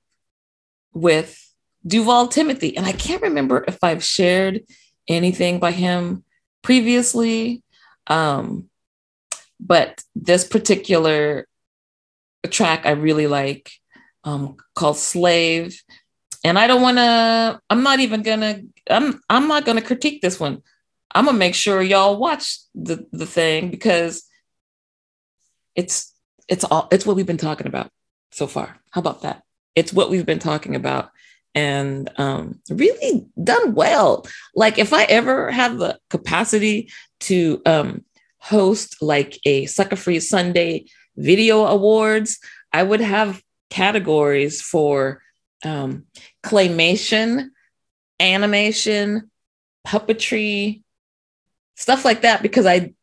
with 0.93 1.37
Duval 1.85 2.29
Timothy, 2.29 2.77
and 2.77 2.85
I 2.85 2.93
can't 2.93 3.21
remember 3.21 3.65
if 3.67 3.77
I've 3.83 4.03
shared 4.03 4.61
anything 5.07 5.59
by 5.59 5.71
him 5.71 6.23
previously. 6.61 7.61
Um, 8.07 8.69
but 9.59 10.01
this 10.15 10.47
particular 10.47 11.45
track 12.49 12.85
I 12.85 12.91
really 12.91 13.27
like 13.27 13.69
um, 14.27 14.57
called 14.75 14.97
Slave. 14.97 15.81
And 16.43 16.59
I 16.59 16.67
don't 16.67 16.81
want 16.81 16.97
to, 16.97 17.59
I'm 17.69 17.81
not 17.81 17.99
even 17.99 18.21
gonna, 18.21 18.61
I'm 18.89 19.21
I'm 19.29 19.47
not 19.47 19.65
gonna 19.65 19.81
critique 19.81 20.21
this 20.21 20.39
one. 20.39 20.61
I'm 21.15 21.25
gonna 21.25 21.37
make 21.37 21.55
sure 21.55 21.81
y'all 21.81 22.17
watch 22.17 22.59
the, 22.75 23.07
the 23.11 23.25
thing 23.25 23.71
because 23.71 24.23
it's 25.75 26.13
it's 26.47 26.63
all 26.65 26.87
it's 26.91 27.05
what 27.05 27.15
we've 27.15 27.25
been 27.25 27.37
talking 27.37 27.67
about 27.67 27.89
so 28.31 28.47
far. 28.47 28.79
How 28.91 28.99
about 28.99 29.21
that? 29.21 29.43
It's 29.75 29.93
what 29.93 30.09
we've 30.09 30.25
been 30.25 30.39
talking 30.39 30.75
about 30.75 31.11
and 31.55 32.09
um, 32.17 32.59
really 32.69 33.25
done 33.41 33.73
well. 33.73 34.25
Like 34.55 34.77
if 34.77 34.93
I 34.93 35.03
ever 35.05 35.51
have 35.51 35.77
the 35.77 35.99
capacity 36.09 36.91
to 37.21 37.61
um, 37.65 38.03
host 38.39 39.01
like 39.01 39.39
a 39.45 39.65
Sucker 39.65 39.95
Free 39.95 40.19
Sunday 40.19 40.85
video 41.15 41.65
awards, 41.65 42.39
I 42.73 42.83
would 42.83 43.01
have 43.01 43.41
categories 43.69 44.61
for 44.61 45.21
um, 45.63 46.05
claymation, 46.43 47.49
animation, 48.19 49.29
puppetry, 49.85 50.83
stuff 51.75 52.05
like 52.05 52.21
that. 52.21 52.41
Because 52.41 52.65
I, 52.65 52.93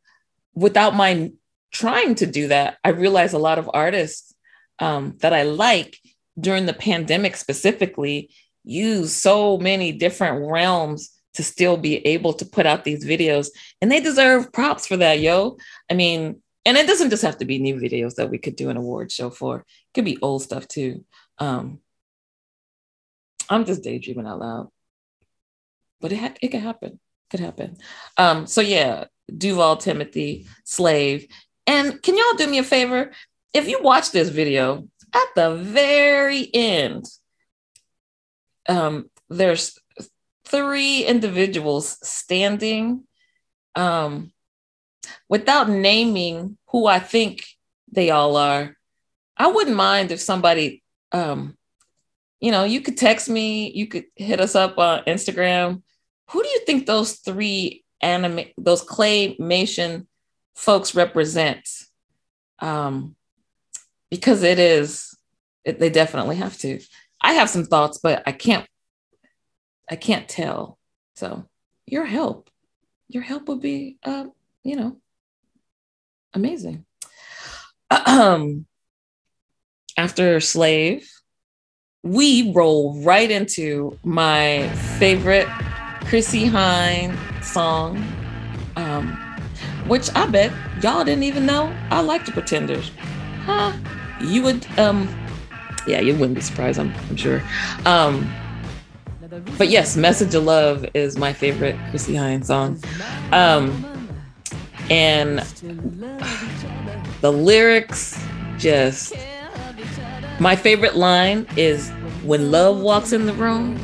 without 0.55 0.95
my 0.95 1.33
trying 1.73 2.15
to 2.17 2.27
do 2.27 2.49
that, 2.49 2.79
I 2.85 2.91
realized 2.91 3.35
a 3.35 3.39
lot 3.39 3.59
of 3.59 3.71
artists 3.73 4.35
um, 4.79 5.17
that 5.21 5.33
I 5.33 5.43
like 5.43 5.99
during 6.39 6.67
the 6.67 6.73
pandemic 6.73 7.37
specifically 7.37 8.31
use 8.65 9.15
so 9.15 9.59
many 9.59 9.93
different 9.93 10.51
realms 10.51 11.11
to 11.35 11.43
still 11.43 11.77
be 11.77 11.97
able 12.07 12.33
to 12.33 12.45
put 12.45 12.67
out 12.67 12.85
these 12.85 13.05
videos 13.05 13.49
and 13.81 13.91
they 13.91 14.01
deserve 14.01 14.53
props 14.53 14.87
for 14.87 14.97
that 14.97 15.21
yo 15.21 15.57
i 15.91 15.95
mean 15.95 16.41
and 16.65 16.77
it 16.77 16.87
doesn't 16.87 17.11
just 17.11 17.23
have 17.23 17.39
to 17.39 17.45
be 17.45 17.59
new 17.59 17.77
videos 17.77 18.15
that 18.17 18.31
we 18.31 18.39
could 18.39 18.57
do 18.57 18.71
an 18.71 18.77
award 18.77 19.13
show 19.13 19.31
for. 19.31 19.59
It 19.59 19.95
could 19.95 20.05
be 20.05 20.19
old 20.21 20.43
stuff 20.43 20.69
too. 20.69 21.05
Um 21.39 21.81
i'm 23.51 23.65
just 23.65 23.83
daydreaming 23.83 24.27
out 24.27 24.39
loud. 24.39 24.69
But 26.01 26.13
it, 26.13 26.19
ha- 26.19 26.35
it 26.41 26.49
could 26.49 26.61
happen. 26.61 26.99
Could 27.31 27.41
happen. 27.41 27.77
Um 28.17 28.47
so 28.47 28.61
yeah 28.61 29.05
duval 29.37 29.77
timothy 29.77 30.47
slave. 30.65 31.27
And 31.67 32.03
can 32.03 32.17
y'all 32.17 32.37
do 32.37 32.47
me 32.47 32.59
a 32.59 32.65
favor? 32.65 33.13
If 33.53 33.69
you 33.69 33.83
watch 33.83 34.11
this 34.11 34.29
video 34.29 34.89
at 35.13 35.27
the 35.35 35.55
very 35.57 36.49
end 36.53 37.07
um 38.69 39.11
there's 39.29 39.79
three 40.45 41.05
individuals 41.05 41.99
standing 42.07 43.05
um, 43.75 44.33
without 45.29 45.69
naming 45.69 46.57
who 46.69 46.87
I 46.87 46.99
think 46.99 47.45
they 47.91 48.11
all 48.11 48.37
are. 48.37 48.77
I 49.37 49.49
wouldn't 49.49 49.77
mind 49.77 50.11
if 50.11 50.21
somebody, 50.21 50.83
um, 51.13 51.57
you 52.41 52.51
know, 52.51 52.65
you 52.65 52.81
could 52.81 52.97
text 52.97 53.29
me, 53.29 53.71
you 53.73 53.87
could 53.87 54.05
hit 54.17 54.41
us 54.41 54.55
up 54.55 54.79
on 54.79 55.05
Instagram. 55.05 55.83
Who 56.31 56.43
do 56.43 56.49
you 56.49 56.61
think 56.67 56.87
those 56.87 57.15
three 57.15 57.85
anime, 58.01 58.47
those 58.59 58.85
claymation 58.85 60.07
folks 60.55 60.95
represent? 60.95 61.69
Um, 62.59 63.17
because 64.11 64.43
it 64.43 64.59
is, 64.59 65.17
it, 65.65 65.79
they 65.79 65.91
definitely 65.91 66.37
have 66.37 66.57
to. 66.59 66.81
I 67.21 67.33
have 67.33 67.51
some 67.51 67.65
thoughts, 67.65 67.99
but 68.03 68.23
I 68.27 68.33
can't 68.33 68.67
I 69.91 69.97
can't 69.97 70.29
tell. 70.29 70.79
So 71.15 71.45
your 71.87 72.05
help, 72.05 72.51
your 73.09 73.23
help 73.23 73.49
would 73.49 73.61
be, 73.61 73.99
uh, 74.03 74.27
you 74.65 74.77
know, 74.77 74.97
amazing. 76.33 76.85
After 79.97 80.41
Slave, 80.41 81.09
we 82.03 82.53
roll 82.53 83.01
right 83.03 83.31
into 83.31 83.99
my 84.03 84.69
favorite 84.99 85.47
Chrissie 86.07 86.47
Hynde 86.47 87.17
song, 87.45 88.05
um, 88.77 89.13
which 89.87 90.11
I 90.17 90.27
bet 90.27 90.53
y'all 90.83 91.05
didn't 91.05 91.23
even 91.23 91.47
know 91.47 91.73
I 91.91 92.01
like 92.01 92.27
the 92.27 92.33
Pretenders. 92.33 92.91
Huh? 93.45 93.73
You 94.21 94.43
would, 94.43 94.67
um, 94.79 95.09
yeah, 95.87 96.01
you 96.01 96.15
wouldn't 96.15 96.35
be 96.35 96.41
surprised, 96.41 96.81
I'm, 96.81 96.93
I'm 97.09 97.17
sure. 97.17 97.43
Um, 97.85 98.33
but 99.59 99.69
yes, 99.69 99.97
Message 99.97 100.35
of 100.35 100.45
Love 100.45 100.85
is 100.95 101.17
my 101.17 101.33
favorite 101.33 101.77
Chrissie 101.91 102.15
Hynde 102.15 102.45
song. 102.45 102.83
Um, 103.33 103.85
and 104.91 105.39
the 107.21 107.33
lyrics 107.33 108.23
just 108.59 109.15
my 110.41 110.57
favorite 110.57 110.97
line 110.97 111.47
is 111.57 111.91
when 112.25 112.51
love 112.51 112.81
walks 112.81 113.13
in 113.13 113.27
the 113.27 113.33
room, 113.35 113.79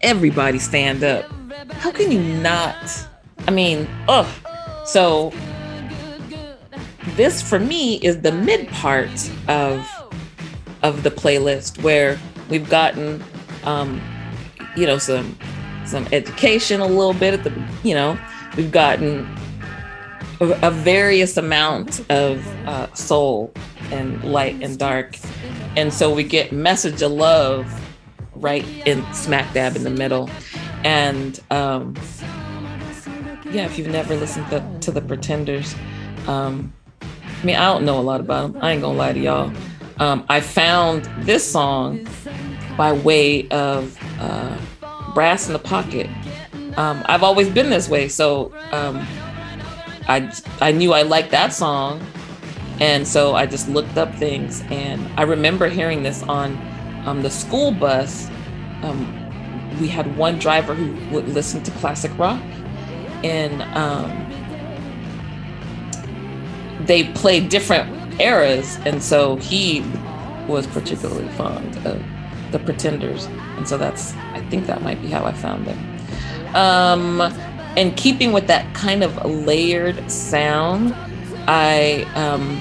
everybody 0.00 0.58
stand 0.58 1.04
up. 1.04 1.24
How 1.72 1.92
can 1.92 2.10
you 2.10 2.20
not? 2.20 2.76
I 3.46 3.50
mean, 3.50 3.88
ugh. 4.08 4.26
so 4.84 5.32
this 7.16 7.42
for 7.42 7.58
me 7.58 7.96
is 7.96 8.20
the 8.22 8.32
mid 8.32 8.68
part 8.68 9.30
of 9.48 9.86
of 10.82 11.02
the 11.02 11.10
playlist 11.10 11.82
where 11.82 12.18
we've 12.48 12.68
gotten 12.68 13.22
um, 13.64 14.00
you 14.76 14.86
know, 14.86 14.98
some 14.98 15.36
some 15.84 16.06
education 16.12 16.80
a 16.80 16.86
little 16.86 17.14
bit 17.14 17.34
at 17.34 17.44
the, 17.44 17.52
you 17.82 17.94
know, 17.94 18.18
we've 18.56 18.70
gotten 18.72 19.26
a, 20.40 20.70
various 20.70 21.36
amount 21.36 22.00
of 22.10 22.46
uh, 22.66 22.92
soul 22.94 23.52
and 23.90 24.22
light 24.24 24.62
and 24.62 24.78
dark. 24.78 25.16
And 25.76 25.92
so 25.92 26.12
we 26.14 26.24
get 26.24 26.52
message 26.52 27.02
of 27.02 27.12
love 27.12 27.66
right 28.34 28.64
in 28.86 29.04
smack 29.12 29.52
dab 29.52 29.76
in 29.76 29.84
the 29.84 29.90
middle. 29.90 30.30
And 30.84 31.40
um, 31.50 31.96
yeah, 33.50 33.64
if 33.64 33.78
you've 33.78 33.88
never 33.88 34.14
listened 34.16 34.48
to, 34.50 34.64
to 34.80 34.90
the 34.90 35.00
Pretenders, 35.00 35.74
um, 36.26 36.72
I 37.00 37.44
mean, 37.44 37.56
I 37.56 37.72
don't 37.72 37.84
know 37.84 37.98
a 37.98 38.02
lot 38.02 38.20
about 38.20 38.52
them. 38.52 38.62
I 38.62 38.72
ain't 38.72 38.82
gonna 38.82 38.98
lie 38.98 39.12
to 39.12 39.18
y'all. 39.18 39.52
Um, 39.98 40.24
I 40.28 40.40
found 40.40 41.04
this 41.24 41.48
song 41.48 42.06
by 42.76 42.92
way 42.92 43.48
of 43.48 43.98
uh, 44.20 44.56
Brass 45.14 45.46
in 45.46 45.52
the 45.52 45.58
Pocket. 45.58 46.08
Um, 46.76 47.02
I've 47.06 47.24
always 47.24 47.48
been 47.48 47.70
this 47.70 47.88
way, 47.88 48.08
so 48.08 48.52
um, 48.70 49.04
I 50.08 50.32
I 50.60 50.72
knew 50.72 50.92
I 50.92 51.02
liked 51.02 51.30
that 51.30 51.52
song, 51.52 52.04
and 52.80 53.06
so 53.06 53.34
I 53.34 53.46
just 53.46 53.68
looked 53.68 53.96
up 53.96 54.14
things, 54.14 54.62
and 54.70 55.06
I 55.18 55.22
remember 55.22 55.68
hearing 55.68 56.02
this 56.02 56.22
on 56.24 56.56
um, 57.06 57.22
the 57.22 57.30
school 57.30 57.72
bus. 57.72 58.28
Um, 58.82 59.14
we 59.80 59.88
had 59.88 60.16
one 60.16 60.38
driver 60.38 60.74
who 60.74 61.14
would 61.14 61.28
listen 61.28 61.62
to 61.62 61.70
classic 61.72 62.16
rock, 62.18 62.40
and 63.22 63.62
um, 63.76 64.10
they 66.86 67.04
played 67.12 67.48
different 67.48 68.20
eras, 68.20 68.78
and 68.86 69.02
so 69.02 69.36
he 69.36 69.84
was 70.48 70.66
particularly 70.66 71.28
fond 71.30 71.76
of 71.86 72.02
the 72.50 72.58
Pretenders, 72.58 73.26
and 73.56 73.68
so 73.68 73.76
that's 73.76 74.14
I 74.32 74.40
think 74.48 74.66
that 74.66 74.82
might 74.82 75.00
be 75.02 75.08
how 75.08 75.24
I 75.24 75.32
found 75.32 75.66
them. 75.66 75.98
And 77.78 77.96
keeping 77.96 78.32
with 78.32 78.48
that 78.48 78.74
kind 78.74 79.04
of 79.04 79.24
layered 79.24 80.10
sound, 80.10 80.92
I 81.46 82.02
um, 82.16 82.60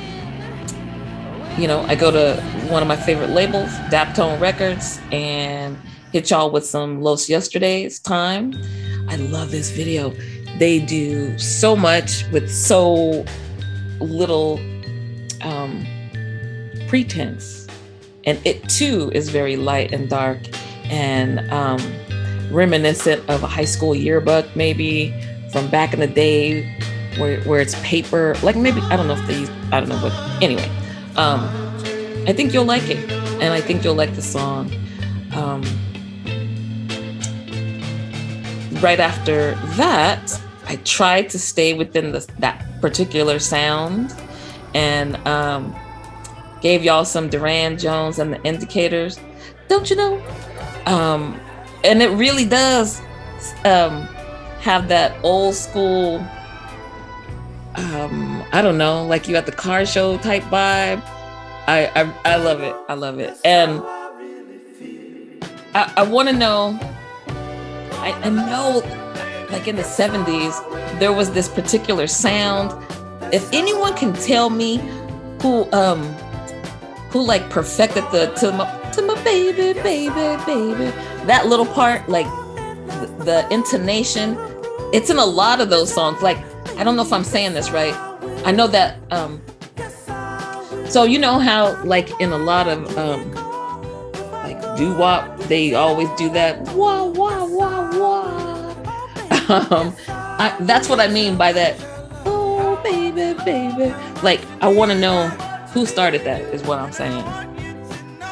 you 1.60 1.68
know 1.68 1.82
I 1.88 1.96
go 1.96 2.12
to 2.12 2.40
one 2.70 2.84
of 2.84 2.88
my 2.88 2.96
favorite 2.96 3.32
labels, 3.32 3.72
Daptone 3.90 4.40
Records, 4.40 5.00
and 5.12 5.76
hit 6.12 6.30
y'all 6.30 6.52
with 6.52 6.68
some 6.68 7.02
Los 7.02 7.28
Yesterdays 7.28 7.98
time. 7.98 8.54
I 9.10 9.16
love 9.16 9.50
this 9.50 9.72
video. 9.72 10.14
They 10.60 10.78
do 10.86 11.36
so 11.40 11.76
much 11.76 12.24
with 12.32 12.48
so 12.52 13.26
little 14.00 14.60
um, 15.42 15.84
pretense. 16.88 17.66
And 18.26 18.40
it 18.46 18.70
too 18.70 19.10
is 19.16 19.30
very 19.30 19.56
light 19.56 19.92
and 19.94 20.08
dark 20.08 20.38
and 20.92 21.40
um, 21.52 21.80
reminiscent 22.52 23.28
of 23.30 23.44
a 23.44 23.48
high 23.48 23.66
school 23.66 23.96
yearbook, 23.96 24.46
maybe 24.56 25.14
from 25.52 25.70
back 25.70 25.94
in 25.94 26.00
the 26.00 26.08
day 26.08 26.64
where, 27.18 27.42
where 27.42 27.62
it's 27.62 27.80
paper. 27.82 28.36
Like 28.44 28.56
maybe, 28.56 28.82
I 28.82 28.96
don't 28.96 29.08
know 29.08 29.16
if 29.16 29.28
they 29.28 29.46
I 29.72 29.80
don't 29.80 29.90
know 29.90 29.98
what. 29.98 30.14
Anyway, 30.42 30.70
um, 31.16 31.42
I 32.28 32.34
think 32.34 32.54
you'll 32.54 32.66
like 32.66 32.90
it. 32.90 33.12
And 33.42 33.54
I 33.54 33.62
think 33.62 33.84
you'll 33.84 33.96
like 33.96 34.16
the 34.16 34.22
song. 34.22 34.72
Um, 35.34 35.62
right 38.82 39.00
after 39.00 39.56
that, 39.76 40.42
I 40.66 40.78
tried 40.78 41.30
to 41.30 41.40
stay 41.40 41.74
within 41.74 42.12
the, 42.12 42.28
that 42.40 42.66
particular 42.82 43.40
sound 43.40 44.16
and 44.74 45.16
um, 45.28 45.76
gave 46.62 46.84
y'all 46.84 47.06
some 47.06 47.30
Durand 47.30 47.80
Jones 47.80 48.20
and 48.20 48.34
the 48.34 48.42
Indications. 48.44 49.20
Don't 49.68 49.90
you 49.90 49.96
know? 49.96 50.24
Um, 50.86 51.40
and 51.84 52.02
it 52.02 52.10
really 52.10 52.46
does 52.46 53.02
um, 53.66 54.02
have 54.60 54.88
that 54.88 55.18
old 55.24 55.56
school, 55.56 56.26
um, 57.76 58.44
I 58.52 58.62
don't 58.62 58.78
know, 58.78 59.06
like 59.06 59.28
you 59.28 59.36
at 59.36 59.46
the 59.46 59.52
car 59.52 59.86
show 59.86 60.18
type 60.18 60.44
vibe. 60.44 61.02
I, 61.68 61.92
I, 61.96 62.14
I 62.26 62.36
love 62.38 62.62
it. 62.62 62.76
I 62.88 62.94
love 62.94 63.20
it. 63.20 63.38
And 63.44 63.82
I, 65.76 65.94
I 65.98 66.04
want 66.04 66.30
to 66.30 66.36
know, 66.36 66.80
I, 67.92 68.14
I 68.24 68.30
know 68.30 68.82
like 69.52 69.68
in 69.68 69.76
the 69.76 69.84
70s, 69.84 71.00
there 71.00 71.14
was 71.14 71.32
this 71.32 71.48
particular 71.48 72.08
sound. 72.08 72.72
If 73.34 73.52
anyone 73.54 73.96
can 73.96 74.14
tell 74.14 74.50
me 74.50 74.78
who 75.42 75.72
um 75.72 76.02
who 77.12 77.22
like 77.22 77.50
perfected 77.50 78.04
the 78.12 78.28
to 78.40 78.52
my 78.52 78.92
to 78.92 79.02
my 79.02 79.22
baby, 79.24 79.74
baby, 79.82 80.44
baby, 80.46 80.94
that 81.28 81.48
little 81.48 81.66
part, 81.66 82.08
like 82.10 82.26
the, 82.88 83.16
the 83.20 83.54
intonation, 83.54 84.38
it's 84.94 85.10
in 85.10 85.18
a 85.18 85.26
lot 85.26 85.62
of 85.62 85.70
those 85.70 85.94
songs. 85.94 86.22
Like, 86.22 86.38
I 86.78 86.84
don't 86.84 86.96
know 86.96 87.04
if 87.04 87.14
I'm 87.14 87.24
saying 87.24 87.54
this 87.54 87.70
right. 87.72 87.94
I 88.46 88.52
know 88.52 88.68
that 88.68 89.00
um 89.12 89.42
so 90.90 91.04
you 91.04 91.20
know 91.20 91.38
how 91.40 91.82
like 91.84 92.10
in 92.22 92.32
a 92.32 92.38
lot 92.38 92.68
of 92.68 92.98
um 92.98 93.32
like 94.44 94.78
doo 94.78 94.96
wop, 94.96 95.38
they 95.42 95.74
always 95.74 96.10
do 96.12 96.30
that 96.30 96.62
wah 96.70 97.04
wah 97.04 97.46
wah 97.46 97.98
wah 97.98 98.68
um, 99.50 99.96
I, 100.08 100.56
that's 100.62 100.90
what 100.90 101.00
I 101.00 101.08
mean 101.08 101.38
by 101.38 101.54
that. 101.54 101.78
Oh, 102.26 102.78
baby, 102.84 103.34
baby. 103.46 103.96
Like, 104.22 104.42
I 104.62 104.68
want 104.68 104.92
to 104.92 104.98
know 105.00 105.30
who 105.74 105.86
started 105.86 106.26
that, 106.26 106.42
is 106.54 106.64
what 106.64 106.80
I'm 106.80 106.92
saying. 106.92 107.24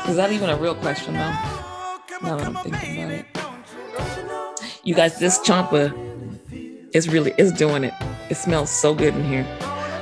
Is 0.10 0.18
that 0.18 0.34
even 0.34 0.50
a 0.50 0.58
real 0.58 0.76
question, 0.76 1.14
though? 1.14 1.55
Now 2.22 2.38
that 2.38 2.48
I'm 2.48 2.56
thinking 2.56 3.04
about 3.04 3.12
it. 3.12 3.26
You 4.84 4.96
guys, 4.96 5.20
this 5.20 5.42
champa 5.42 5.94
is 6.94 7.10
really 7.10 7.34
is 7.38 7.52
doing 7.52 7.84
it. 7.84 7.94
It 8.30 8.36
smells 8.36 8.70
so 8.70 8.96
good 8.96 9.14
in 9.16 9.24
here. 9.26 9.46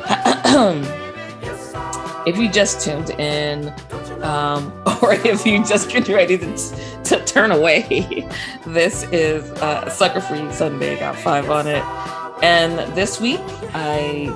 if 2.28 2.38
you 2.38 2.50
just 2.50 2.82
tuned 2.82 3.10
in, 3.12 3.74
um, 4.22 4.72
or 5.02 5.14
if 5.14 5.46
you 5.46 5.64
just 5.66 5.90
get 5.90 6.08
ready 6.08 6.38
to, 6.38 7.02
to 7.06 7.24
turn 7.26 7.52
away, 7.52 8.28
this 8.68 9.04
is 9.12 9.50
uh, 9.62 9.90
Sucker 9.90 10.22
Free 10.22 10.52
Sunday. 10.52 11.00
Got 11.00 11.16
five 11.16 11.50
on 11.50 11.68
it. 11.68 11.84
And 12.44 12.78
this 12.96 13.20
week, 13.20 13.42
I 13.74 14.30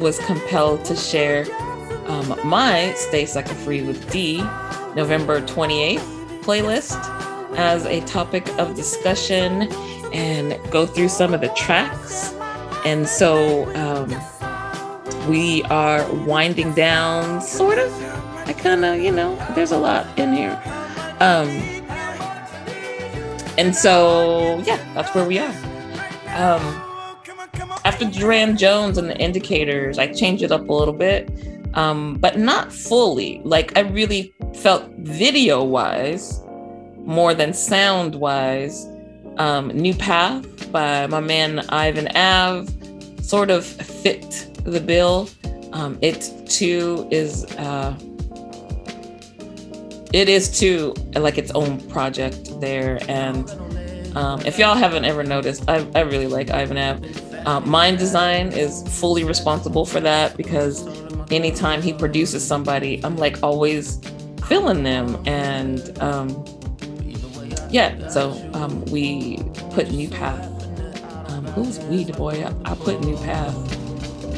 was 0.00 0.18
compelled 0.20 0.84
to 0.86 0.96
share 0.96 1.44
um, 2.06 2.40
my 2.44 2.94
Stay 2.94 3.26
Sucker 3.26 3.54
Free 3.54 3.82
with 3.82 4.10
D 4.10 4.38
November 4.94 5.42
28th 5.42 6.17
playlist 6.48 6.96
as 7.58 7.84
a 7.84 8.00
topic 8.06 8.48
of 8.58 8.74
discussion 8.74 9.70
and 10.14 10.58
go 10.70 10.86
through 10.86 11.10
some 11.10 11.34
of 11.34 11.42
the 11.42 11.48
tracks. 11.48 12.32
And 12.86 13.06
so 13.06 13.66
um, 13.76 14.08
we 15.28 15.62
are 15.64 16.10
winding 16.24 16.72
down, 16.72 17.42
sort 17.42 17.76
of. 17.76 17.92
I 18.48 18.54
kind 18.54 18.82
of, 18.82 18.98
you 18.98 19.12
know, 19.12 19.36
there's 19.54 19.72
a 19.72 19.76
lot 19.76 20.06
in 20.18 20.32
here. 20.32 20.58
Um, 21.20 21.48
and 23.58 23.76
so, 23.76 24.62
yeah, 24.64 24.78
that's 24.94 25.14
where 25.14 25.26
we 25.28 25.38
are. 25.38 25.54
Um, 26.28 26.62
after 27.84 28.06
Durand 28.06 28.56
Jones 28.58 28.96
and 28.96 29.10
the 29.10 29.20
Indications, 29.20 29.98
I 29.98 30.06
changed 30.14 30.42
it 30.42 30.50
up 30.50 30.66
a 30.66 30.72
little 30.72 30.94
bit, 30.94 31.28
um, 31.74 32.14
but 32.14 32.38
not 32.38 32.72
fully. 32.72 33.40
Like, 33.44 33.76
I 33.76 33.80
really 33.80 34.34
felt 34.54 34.88
video 34.98 35.62
wise 35.62 36.40
more 36.98 37.34
than 37.34 37.52
sound 37.52 38.14
wise. 38.14 38.86
Um, 39.38 39.68
New 39.68 39.94
Path 39.94 40.70
by 40.72 41.06
my 41.06 41.20
man 41.20 41.60
Ivan 41.68 42.08
Ave 42.16 42.68
sort 43.22 43.50
of 43.50 43.64
fit 43.64 44.50
the 44.64 44.80
bill. 44.80 45.28
Um, 45.72 45.98
it 46.02 46.32
too 46.46 47.06
is 47.10 47.44
uh, 47.56 47.96
it 50.12 50.28
is 50.28 50.58
too 50.58 50.94
like 51.14 51.38
its 51.38 51.50
own 51.52 51.80
project 51.88 52.60
there. 52.60 52.98
And 53.08 53.48
um, 54.16 54.40
if 54.44 54.58
y'all 54.58 54.74
haven't 54.74 55.04
ever 55.04 55.22
noticed, 55.22 55.68
I, 55.68 55.86
I 55.94 56.00
really 56.00 56.26
like 56.26 56.50
Ivan 56.50 56.78
Ave. 56.78 57.08
Uh, 57.46 57.60
Mndsgn 57.60 58.56
is 58.56 58.82
fully 58.98 59.24
responsible 59.24 59.86
for 59.86 60.00
that 60.00 60.36
because 60.36 60.82
anytime 61.30 61.82
he 61.82 61.92
produces 61.92 62.46
somebody, 62.46 63.00
I'm 63.04 63.16
like 63.16 63.42
always 63.42 64.00
feeling 64.46 64.82
them. 64.82 65.22
And 65.26 65.98
um, 66.00 66.44
yeah, 67.70 68.08
so 68.08 68.30
um, 68.54 68.84
we 68.86 69.42
put 69.70 69.90
New 69.90 70.08
Path. 70.08 70.44
Um, 71.30 71.44
who's 71.46 71.78
we, 71.80 72.04
the 72.04 72.14
boy? 72.14 72.44
I, 72.64 72.74
put 72.74 73.00
New 73.00 73.16
Path 73.18 73.54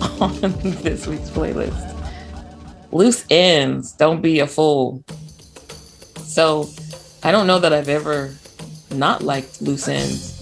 on 0.20 0.40
this 0.82 1.06
week's 1.06 1.30
playlist. 1.30 1.86
Loose 2.92 3.24
ends. 3.30 3.92
Don't 3.92 4.20
be 4.20 4.40
a 4.40 4.46
fool. 4.46 5.04
So 6.24 6.68
I 7.22 7.30
don't 7.30 7.46
know 7.46 7.58
that 7.58 7.72
I've 7.72 7.88
ever 7.88 8.34
not 8.90 9.22
liked 9.22 9.62
loose 9.62 9.88
ends. 9.88 10.36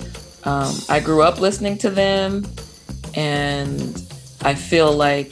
Um, 0.44 0.74
I 0.88 1.00
grew 1.00 1.22
up 1.22 1.40
listening 1.40 1.76
to 1.78 1.90
them, 1.90 2.46
and 3.14 4.02
I 4.42 4.54
feel 4.54 4.92
like 4.92 5.30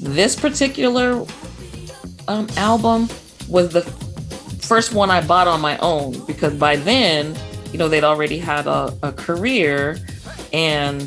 this 0.00 0.34
particular 0.34 1.24
um, 2.28 2.48
album 2.56 3.08
was 3.48 3.72
the 3.72 3.82
first 4.62 4.94
one 4.94 5.10
I 5.10 5.20
bought 5.20 5.48
on 5.48 5.60
my 5.60 5.76
own 5.78 6.24
because 6.26 6.54
by 6.54 6.76
then, 6.76 7.36
you 7.72 7.78
know, 7.78 7.88
they'd 7.88 8.04
already 8.04 8.38
had 8.38 8.66
a, 8.66 8.96
a 9.02 9.12
career 9.12 9.98
and 10.52 11.02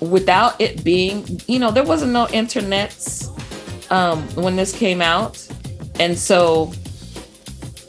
without 0.00 0.60
it 0.60 0.84
being, 0.84 1.40
you 1.46 1.58
know, 1.58 1.70
there 1.70 1.84
wasn't 1.84 2.12
no 2.12 2.26
internets 2.26 3.28
um, 3.90 4.22
when 4.34 4.56
this 4.56 4.76
came 4.76 5.02
out. 5.02 5.46
And 6.00 6.18
so, 6.18 6.72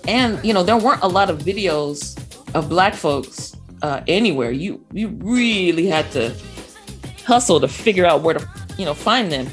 and, 0.07 0.43
you 0.45 0.53
know, 0.53 0.63
there 0.63 0.77
weren't 0.77 1.01
a 1.01 1.07
lot 1.07 1.29
of 1.29 1.39
videos 1.39 2.17
of 2.53 2.69
black 2.69 2.93
folks 2.93 3.55
uh, 3.81 4.01
anywhere. 4.07 4.51
You, 4.51 4.85
you 4.91 5.09
really 5.09 5.87
had 5.87 6.11
to 6.11 6.35
hustle 7.25 7.59
to 7.59 7.67
figure 7.67 8.05
out 8.05 8.21
where 8.21 8.35
to, 8.35 8.47
you 8.77 8.85
know, 8.85 8.93
find 8.93 9.31
them. 9.31 9.47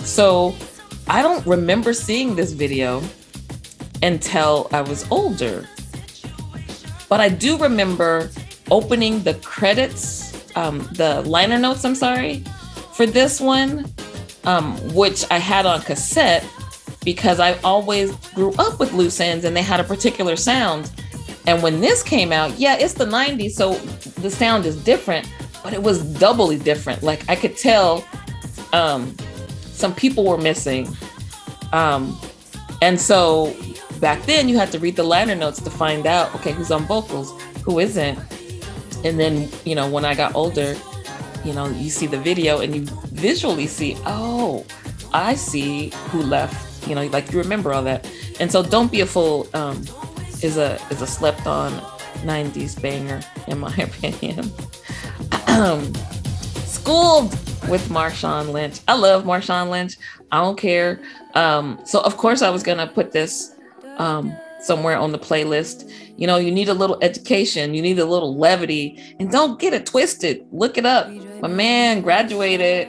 So 0.00 0.54
I 1.08 1.22
don't 1.22 1.44
remember 1.46 1.92
seeing 1.92 2.34
this 2.34 2.52
video 2.52 3.02
until 4.02 4.68
I 4.72 4.82
was 4.82 5.06
older. 5.10 5.68
But 7.08 7.20
I 7.20 7.28
do 7.28 7.58
remember 7.58 8.30
opening 8.70 9.22
the 9.22 9.34
credits, 9.34 10.32
um, 10.56 10.88
the 10.92 11.22
liner 11.22 11.58
notes, 11.58 11.84
I'm 11.84 11.94
sorry, 11.94 12.42
for 12.94 13.06
this 13.06 13.40
one, 13.40 13.92
um, 14.44 14.76
which 14.94 15.24
I 15.30 15.38
had 15.38 15.66
on 15.66 15.82
cassette 15.82 16.44
because 17.04 17.40
I 17.40 17.58
always 17.60 18.14
grew 18.34 18.52
up 18.54 18.78
with 18.78 18.92
loose 18.92 19.20
ends 19.20 19.44
and 19.44 19.56
they 19.56 19.62
had 19.62 19.80
a 19.80 19.84
particular 19.84 20.36
sound. 20.36 20.90
And 21.46 21.62
when 21.62 21.80
this 21.80 22.02
came 22.02 22.32
out, 22.32 22.58
yeah, 22.58 22.76
it's 22.78 22.94
the 22.94 23.04
90s, 23.04 23.52
so 23.52 23.74
the 24.20 24.30
sound 24.30 24.64
is 24.64 24.82
different, 24.84 25.28
but 25.62 25.72
it 25.72 25.82
was 25.82 26.02
doubly 26.18 26.58
different. 26.58 27.02
Like 27.02 27.28
I 27.28 27.36
could 27.36 27.56
tell 27.56 28.04
um, 28.72 29.16
some 29.62 29.94
people 29.94 30.24
were 30.24 30.38
missing. 30.38 30.88
Um, 31.72 32.18
and 32.80 33.00
so 33.00 33.54
back 34.00 34.22
then 34.24 34.48
you 34.48 34.58
had 34.58 34.72
to 34.72 34.78
read 34.78 34.96
the 34.96 35.02
liner 35.02 35.34
notes 35.34 35.60
to 35.62 35.70
find 35.70 36.06
out, 36.06 36.34
okay, 36.36 36.52
who's 36.52 36.70
on 36.70 36.84
vocals, 36.84 37.40
who 37.62 37.78
isn't. 37.78 38.18
And 39.04 39.18
then, 39.18 39.48
you 39.64 39.74
know, 39.74 39.88
when 39.88 40.04
I 40.04 40.14
got 40.14 40.34
older, 40.34 40.76
you 41.44 41.52
know, 41.52 41.68
you 41.68 41.90
see 41.90 42.06
the 42.06 42.18
video 42.18 42.60
and 42.60 42.74
you 42.74 42.82
visually 43.12 43.66
see, 43.66 43.96
oh, 44.06 44.64
I 45.12 45.34
see 45.34 45.90
who 46.10 46.22
left, 46.22 46.86
you 46.88 46.94
know, 46.94 47.06
like 47.06 47.32
you 47.32 47.38
remember 47.38 47.72
all 47.72 47.82
that. 47.82 48.08
And 48.40 48.50
so 48.50 48.62
Don't 48.62 48.90
Be 48.90 49.00
a 49.00 49.06
Fool 49.06 49.48
um, 49.54 49.82
is 50.42 50.56
a 50.56 50.80
is 50.90 51.02
a 51.02 51.06
slept 51.06 51.46
on 51.46 51.72
90s 52.22 52.80
banger, 52.80 53.20
in 53.48 53.58
my 53.58 53.74
opinion. 53.76 54.52
Schooled 56.64 57.30
with 57.68 57.86
Marshawn 57.90 58.52
Lynch. 58.52 58.80
I 58.88 58.96
love 58.96 59.24
Marshawn 59.24 59.68
Lynch. 59.68 59.98
I 60.30 60.40
don't 60.40 60.56
care. 60.56 61.02
Um, 61.34 61.78
so 61.84 62.00
of 62.00 62.16
course 62.16 62.40
I 62.40 62.48
was 62.48 62.62
gonna 62.62 62.86
put 62.86 63.12
this 63.12 63.54
um, 63.98 64.34
somewhere 64.62 64.96
on 64.96 65.12
the 65.12 65.18
playlist. 65.18 65.92
You 66.16 66.26
know, 66.26 66.38
you 66.38 66.50
need 66.50 66.70
a 66.70 66.74
little 66.74 66.96
education, 67.02 67.74
you 67.74 67.82
need 67.82 67.98
a 67.98 68.06
little 68.06 68.34
levity, 68.34 68.98
and 69.20 69.30
don't 69.30 69.60
get 69.60 69.74
it 69.74 69.84
twisted. 69.84 70.46
Look 70.52 70.78
it 70.78 70.86
up. 70.86 71.10
My 71.42 71.48
man 71.48 72.00
graduated 72.00 72.88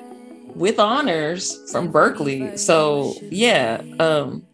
with 0.55 0.80
honors 0.80 1.70
from 1.70 1.91
Berkeley. 1.91 2.55
So 2.55 3.14
yeah. 3.24 3.82
Um, 3.99 4.47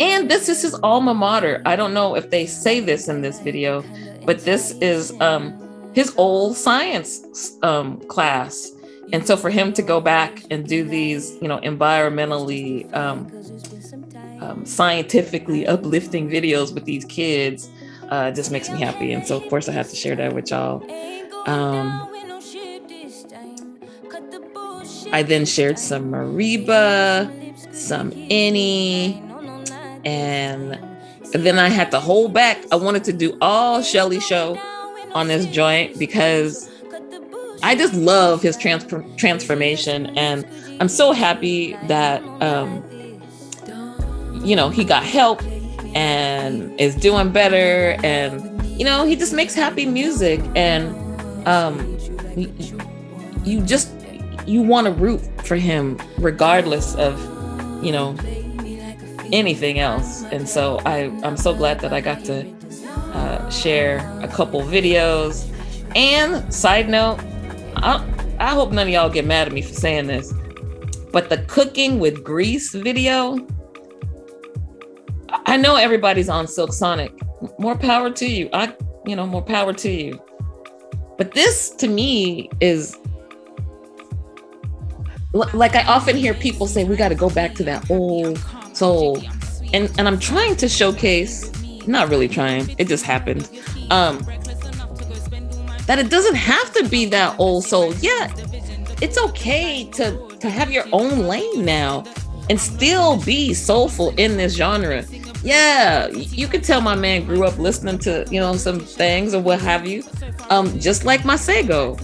and 0.00 0.30
this 0.30 0.50
is 0.50 0.60
his 0.60 0.74
alma 0.82 1.14
mater. 1.14 1.62
I 1.64 1.76
don't 1.76 1.94
know 1.94 2.14
if 2.14 2.28
they 2.28 2.44
say 2.44 2.80
this 2.80 3.08
in 3.08 3.22
this 3.22 3.40
video, 3.40 3.82
but 4.26 4.40
this 4.40 4.72
is 4.82 5.18
um, 5.22 5.65
his 5.96 6.12
old 6.18 6.54
science 6.54 7.56
um, 7.62 7.98
class. 8.00 8.70
And 9.14 9.26
so 9.26 9.34
for 9.34 9.48
him 9.48 9.72
to 9.72 9.82
go 9.82 9.98
back 9.98 10.44
and 10.50 10.68
do 10.68 10.84
these, 10.84 11.38
you 11.40 11.48
know, 11.48 11.58
environmentally, 11.60 12.94
um, 12.94 13.32
um, 14.42 14.66
scientifically 14.66 15.66
uplifting 15.66 16.28
videos 16.28 16.74
with 16.74 16.84
these 16.84 17.06
kids 17.06 17.70
uh, 18.10 18.30
just 18.30 18.52
makes 18.52 18.68
me 18.68 18.78
happy. 18.78 19.14
And 19.14 19.26
so, 19.26 19.38
of 19.38 19.48
course, 19.48 19.70
I 19.70 19.72
have 19.72 19.88
to 19.88 19.96
share 19.96 20.14
that 20.16 20.34
with 20.34 20.50
y'all. 20.50 20.82
Um, 21.46 22.12
I 25.12 25.22
then 25.26 25.46
shared 25.46 25.78
some 25.78 26.10
Mereba, 26.10 27.74
some 27.74 28.12
Any, 28.28 29.14
and 30.04 30.78
then 31.32 31.58
I 31.58 31.70
had 31.70 31.90
to 31.92 32.00
hold 32.00 32.34
back. 32.34 32.58
I 32.70 32.76
wanted 32.76 33.04
to 33.04 33.14
do 33.14 33.38
all 33.40 33.80
Shelly 33.80 34.20
show 34.20 34.58
on 35.16 35.28
this 35.28 35.46
joint 35.46 35.98
because 35.98 36.70
I 37.62 37.74
just 37.74 37.94
love 37.94 38.42
his 38.42 38.56
trans- 38.56 38.86
transformation, 39.16 40.16
and 40.16 40.46
I'm 40.80 40.88
so 40.88 41.12
happy 41.12 41.76
that 41.88 42.22
um, 42.42 42.84
you 44.44 44.54
know 44.54 44.68
he 44.68 44.84
got 44.84 45.04
help 45.04 45.42
and 45.94 46.78
is 46.78 46.94
doing 46.94 47.32
better, 47.32 47.96
and 48.04 48.62
you 48.78 48.84
know 48.84 49.06
he 49.06 49.16
just 49.16 49.32
makes 49.32 49.54
happy 49.54 49.86
music, 49.86 50.40
and 50.54 50.94
um, 51.48 51.98
you, 52.36 52.52
you 53.44 53.60
just 53.62 53.90
you 54.46 54.62
want 54.62 54.86
to 54.86 54.92
root 54.92 55.20
for 55.44 55.56
him 55.56 55.98
regardless 56.18 56.94
of 56.96 57.18
you 57.82 57.90
know 57.90 58.14
anything 59.32 59.78
else, 59.78 60.24
and 60.24 60.46
so 60.48 60.78
I 60.84 61.04
I'm 61.24 61.38
so 61.38 61.54
glad 61.54 61.80
that 61.80 61.92
I 61.92 62.00
got 62.00 62.24
to 62.26 62.55
uh, 63.16 63.50
share 63.50 63.98
a 64.22 64.28
couple 64.28 64.60
videos. 64.62 65.50
And 65.96 66.52
side 66.52 66.88
note, 66.88 67.18
I, 67.76 68.04
I 68.38 68.50
hope 68.54 68.72
none 68.72 68.86
of 68.86 68.92
y'all 68.92 69.08
get 69.08 69.24
mad 69.24 69.46
at 69.48 69.52
me 69.52 69.62
for 69.62 69.72
saying 69.72 70.06
this, 70.06 70.32
but 71.12 71.30
the 71.30 71.38
cooking 71.48 71.98
with 71.98 72.22
grease 72.22 72.74
video, 72.74 73.38
I 75.46 75.56
know 75.56 75.76
everybody's 75.76 76.28
on 76.28 76.46
Silk 76.46 76.72
Sonic. 76.72 77.12
More 77.58 77.76
power 77.76 78.10
to 78.10 78.26
you. 78.26 78.50
I, 78.52 78.74
you 79.06 79.16
know, 79.16 79.26
more 79.26 79.42
power 79.42 79.72
to 79.72 79.90
you. 79.90 80.20
But 81.16 81.32
this 81.32 81.70
to 81.70 81.88
me 81.88 82.50
is 82.60 82.96
like 85.32 85.74
I 85.74 85.84
often 85.84 86.16
hear 86.16 86.34
people 86.34 86.66
say 86.66 86.84
we 86.84 86.96
got 86.96 87.08
to 87.08 87.14
go 87.14 87.30
back 87.30 87.54
to 87.56 87.64
that 87.64 87.90
old 87.90 88.38
soul. 88.74 89.22
And 89.72 89.90
and 89.98 90.06
I'm 90.06 90.18
trying 90.18 90.56
to 90.56 90.68
showcase, 90.68 91.50
not 91.86 92.08
really 92.08 92.28
trying. 92.28 92.74
It 92.78 92.88
just 92.88 93.04
happened. 93.04 93.48
Um 93.90 94.24
that 95.86 95.98
it 95.98 96.10
doesn't 96.10 96.34
have 96.34 96.72
to 96.74 96.88
be 96.88 97.06
that 97.06 97.38
old 97.38 97.64
soul. 97.64 97.94
Yeah, 98.00 98.32
it's 99.00 99.18
okay 99.18 99.88
to 99.92 100.28
to 100.40 100.50
have 100.50 100.70
your 100.70 100.84
own 100.92 101.20
lane 101.20 101.64
now 101.64 102.04
and 102.48 102.60
still 102.60 103.22
be 103.24 103.54
soulful 103.54 104.14
in 104.16 104.36
this 104.36 104.54
genre. 104.54 105.04
Yeah, 105.42 106.08
you 106.08 106.48
could 106.48 106.64
tell 106.64 106.80
my 106.80 106.94
man 106.94 107.24
grew 107.24 107.44
up 107.44 107.58
listening 107.58 107.98
to, 108.00 108.26
you 108.30 108.40
know, 108.40 108.56
some 108.56 108.80
things 108.80 109.34
or 109.34 109.40
what 109.40 109.60
have 109.60 109.86
you. 109.86 110.02
Um, 110.50 110.78
just 110.80 111.04
like 111.04 111.20
Masego. 111.22 111.96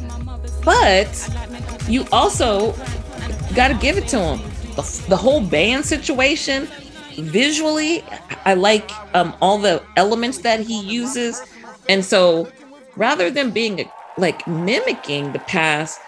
But 0.64 1.10
you 1.88 2.06
also 2.12 2.72
gotta 3.54 3.74
give 3.74 3.98
it 3.98 4.06
to 4.08 4.18
him. 4.18 4.50
The, 4.76 5.04
the 5.08 5.16
whole 5.16 5.40
band 5.40 5.84
situation, 5.84 6.68
visually, 7.16 8.04
I 8.44 8.54
like 8.54 8.90
um 9.14 9.34
all 9.40 9.58
the 9.58 9.82
elements 9.96 10.38
that 10.38 10.60
he 10.60 10.80
uses. 10.80 11.42
And 11.88 12.04
so 12.04 12.50
rather 12.96 13.30
than 13.30 13.50
being 13.50 13.88
like 14.16 14.46
mimicking 14.46 15.32
the 15.32 15.38
past, 15.40 16.00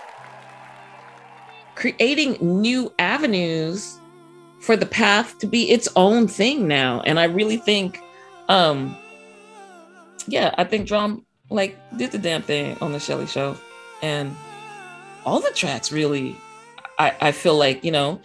creating 1.75 2.37
new 2.41 2.93
avenues 2.99 3.99
for 4.61 4.77
the 4.77 4.87
path 4.87 5.39
to 5.39 5.47
be 5.47 5.71
its 5.71 5.89
own 5.97 6.27
thing 6.29 6.67
now. 6.67 7.01
And 7.03 7.19
I 7.21 7.25
really 7.25 7.57
think, 7.57 8.01
um, 8.49 8.97
yeah, 10.27 10.55
I 10.57 10.65
think 10.65 10.89
DRAM 10.89 11.25
like 11.51 11.77
did 11.99 12.13
the 12.13 12.19
damn 12.19 12.43
thing 12.43 12.77
on 12.81 12.93
the 12.93 13.01
Shelly 13.01 13.27
show. 13.27 13.57
And 14.03 14.35
all 15.25 15.41
the 15.41 15.51
tracks 15.55 15.93
really, 15.93 16.37
I, 16.99 17.15
I 17.21 17.33
feel 17.33 17.57
like, 17.57 17.85
you 17.85 17.91
know, 17.91 18.21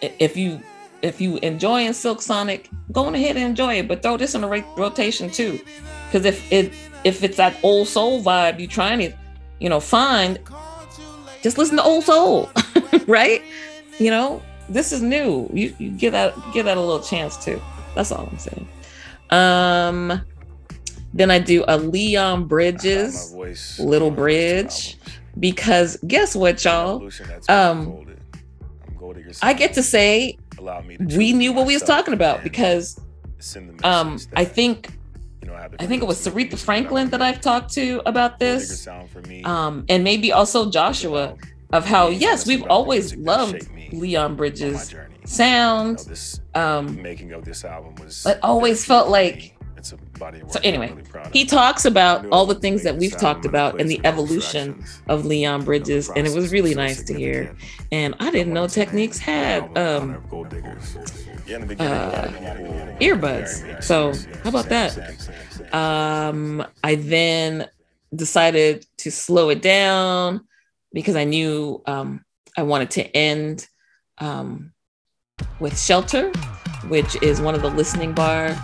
if 0.00 0.36
you 0.36 0.60
if 1.02 1.20
you 1.20 1.38
enjoying 1.42 1.92
Silk 1.92 2.20
Sonic, 2.20 2.70
go 2.92 3.06
on 3.06 3.14
ahead 3.14 3.36
and 3.36 3.44
enjoy 3.44 3.78
it, 3.78 3.88
but 3.88 4.02
throw 4.02 4.16
this 4.16 4.34
in 4.34 4.44
a 4.44 4.48
rotation 4.76 5.30
too. 5.30 5.60
Because 6.06 6.24
if 6.24 6.52
it 6.52 6.72
if 7.04 7.22
it's 7.22 7.36
that 7.36 7.56
old 7.62 7.86
soul 7.86 8.22
vibe 8.22 8.58
you're 8.58 8.68
trying 8.68 8.98
to, 8.98 9.12
you 9.60 9.68
know, 9.68 9.80
find, 9.80 10.38
just 11.42 11.58
listen 11.58 11.76
to 11.76 11.82
old 11.82 12.04
soul, 12.04 12.50
right? 13.06 13.42
You 13.98 14.10
know, 14.10 14.42
this 14.68 14.92
is 14.92 15.02
new. 15.02 15.48
You, 15.52 15.74
you 15.78 15.90
give 15.90 16.12
that 16.12 16.34
give 16.52 16.64
that 16.66 16.76
a 16.76 16.80
little 16.80 17.02
chance 17.02 17.42
too. 17.42 17.60
That's 17.94 18.12
all 18.12 18.28
I'm 18.30 18.38
saying. 18.38 18.68
Um, 19.30 20.22
then 21.14 21.30
I 21.30 21.38
do 21.38 21.64
a 21.68 21.76
Leon 21.78 22.46
Bridges 22.46 23.34
little 23.78 24.10
bridge 24.10 24.96
because 25.38 25.96
guess 26.06 26.34
what, 26.34 26.64
y'all? 26.64 27.08
Um, 27.48 28.06
I 29.42 29.52
get 29.52 29.74
to 29.74 29.82
say 29.82 30.38
we 30.98 31.32
knew 31.32 31.52
what 31.52 31.66
we 31.66 31.74
was 31.74 31.82
talking 31.82 32.14
about 32.14 32.42
because 32.42 33.00
um, 33.84 34.18
I 34.34 34.44
think 34.44 34.90
I 35.78 35.86
think 35.86 36.02
it 36.02 36.06
was 36.06 36.24
Sarita 36.24 36.58
Franklin 36.58 37.10
that 37.10 37.22
I've 37.22 37.40
talked 37.40 37.72
to 37.74 38.02
about 38.06 38.38
this, 38.38 38.86
um, 39.44 39.84
and 39.88 40.04
maybe 40.04 40.32
also 40.32 40.70
Joshua, 40.70 41.36
of 41.72 41.84
how 41.84 42.08
yes, 42.08 42.46
we've 42.46 42.64
always 42.64 43.16
loved 43.16 43.68
Leon 43.92 44.36
Bridges' 44.36 44.94
sound. 45.24 46.06
Um, 46.54 47.00
making 47.00 47.32
of 47.32 47.44
this 47.44 47.64
album 47.64 47.94
was, 47.96 48.22
but 48.24 48.40
always 48.42 48.84
felt 48.84 49.08
like. 49.08 49.54
So 50.48 50.60
anyway, 50.64 50.94
he 51.32 51.44
talks 51.44 51.84
about 51.84 52.26
all 52.30 52.46
the 52.46 52.54
things 52.54 52.82
that 52.82 52.96
we've 52.96 53.16
talked 53.16 53.44
about 53.44 53.80
and 53.80 53.88
the 53.88 54.00
evolution 54.04 54.84
of 55.08 55.24
Leon 55.24 55.64
Bridges, 55.64 56.10
and 56.14 56.26
it 56.26 56.34
was 56.34 56.52
really 56.52 56.74
nice 56.74 57.02
to 57.04 57.14
hear. 57.14 57.54
And 57.92 58.14
I 58.18 58.30
didn't 58.30 58.52
know 58.52 58.66
Technics 58.66 59.18
had 59.18 59.62
um, 59.78 60.16
uh, 61.78 62.28
earbuds. 63.00 63.82
So 63.82 64.12
how 64.42 64.50
about 64.50 64.68
that? 64.68 65.72
Um, 65.72 66.64
I 66.82 66.96
then 66.96 67.68
decided 68.14 68.86
to 68.98 69.10
slow 69.10 69.50
it 69.50 69.62
down 69.62 70.46
because 70.92 71.16
I 71.16 71.24
knew 71.24 71.82
um, 71.86 72.24
I 72.56 72.62
wanted 72.62 72.90
to 72.92 73.16
end 73.16 73.68
um, 74.18 74.72
with 75.60 75.78
Shelter, 75.78 76.30
which 76.88 77.20
is 77.22 77.40
one 77.40 77.54
of 77.54 77.62
the 77.62 77.70
listening 77.70 78.14
bar 78.14 78.56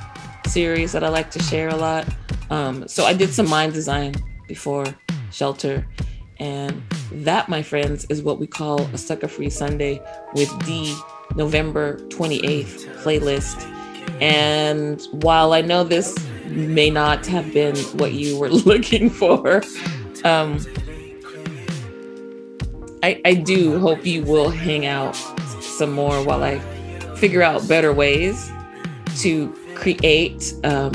series 0.46 0.92
that 0.92 1.04
I 1.04 1.08
like 1.08 1.30
to 1.32 1.42
share 1.42 1.68
a 1.68 1.76
lot. 1.76 2.06
Um, 2.50 2.86
so 2.88 3.04
I 3.04 3.14
did 3.14 3.32
some 3.32 3.46
Mndsgn 3.46 4.22
before 4.46 4.84
Shelter. 5.30 5.86
And 6.38 6.82
that, 7.12 7.48
my 7.48 7.62
friends, 7.62 8.06
is 8.06 8.22
what 8.22 8.38
we 8.38 8.46
call 8.46 8.82
a 8.82 8.98
sucker 8.98 9.28
free 9.28 9.50
Sunday 9.50 10.02
with 10.34 10.50
the 10.66 10.94
November 11.36 11.98
28th 12.08 12.86
playlist. 13.02 13.70
And 14.20 15.00
while 15.12 15.52
I 15.52 15.60
know 15.60 15.84
this 15.84 16.14
may 16.46 16.90
not 16.90 17.26
have 17.26 17.52
been 17.52 17.76
what 17.98 18.12
you 18.12 18.38
were 18.38 18.48
looking 18.50 19.10
for. 19.10 19.62
Um, 20.24 20.58
I, 23.02 23.20
I 23.24 23.34
do 23.34 23.78
hope 23.78 24.06
you 24.06 24.22
will 24.22 24.48
hang 24.48 24.86
out 24.86 25.14
some 25.60 25.92
more 25.92 26.22
while 26.24 26.42
I 26.42 26.58
figure 27.16 27.42
out 27.42 27.66
better 27.68 27.92
ways 27.92 28.50
to 29.18 29.52
create 29.74 30.54
um, 30.64 30.92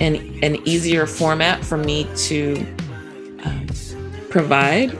an, 0.00 0.16
an 0.42 0.56
easier 0.66 1.06
format 1.06 1.64
for 1.64 1.76
me 1.76 2.06
to 2.16 2.56
um, 3.44 3.66
provide 4.30 4.90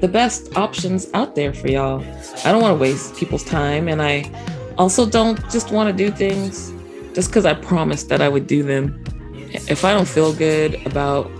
the 0.00 0.08
best 0.08 0.56
options 0.56 1.08
out 1.14 1.34
there 1.34 1.52
for 1.52 1.68
y'all. 1.68 2.04
I 2.44 2.52
don't 2.52 2.62
want 2.62 2.76
to 2.76 2.80
waste 2.80 3.16
people's 3.16 3.44
time, 3.44 3.88
and 3.88 4.00
I 4.00 4.30
also 4.78 5.04
don't 5.04 5.38
just 5.50 5.70
want 5.72 5.94
to 5.94 6.04
do 6.04 6.10
things 6.10 6.72
just 7.14 7.28
because 7.28 7.44
I 7.44 7.54
promised 7.54 8.08
that 8.08 8.22
I 8.22 8.28
would 8.28 8.46
do 8.46 8.62
them 8.62 9.04
if 9.52 9.84
I 9.84 9.92
don't 9.92 10.08
feel 10.08 10.32
good 10.32 10.74
about 10.86 11.30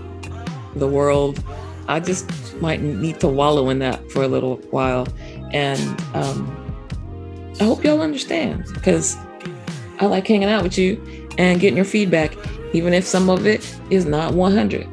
the 0.75 0.87
world, 0.87 1.43
I 1.87 1.99
just 1.99 2.29
might 2.61 2.81
need 2.81 3.19
to 3.21 3.27
wallow 3.27 3.69
in 3.69 3.79
that 3.79 4.11
for 4.11 4.23
a 4.23 4.27
little 4.27 4.57
while. 4.71 5.07
And 5.51 5.79
um, 6.13 6.57
I 7.59 7.65
hope 7.65 7.83
y'all 7.83 8.01
understand 8.01 8.65
because 8.73 9.17
I 10.01 10.07
like 10.07 10.27
hanging 10.27 10.49
out 10.49 10.63
with 10.63 10.77
you 10.77 11.01
and 11.37 11.59
getting 11.59 11.75
your 11.75 11.85
feedback, 11.85 12.35
even 12.73 12.93
if 12.93 13.05
some 13.05 13.29
of 13.29 13.45
it 13.45 13.75
is 13.89 14.05
not 14.05 14.33
100. 14.33 14.87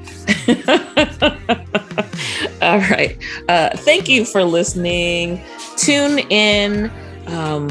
All 2.62 2.78
right. 2.78 3.16
Uh, 3.48 3.70
thank 3.78 4.08
you 4.08 4.24
for 4.24 4.44
listening. 4.44 5.42
Tune 5.76 6.18
in 6.30 6.90
um, 7.26 7.70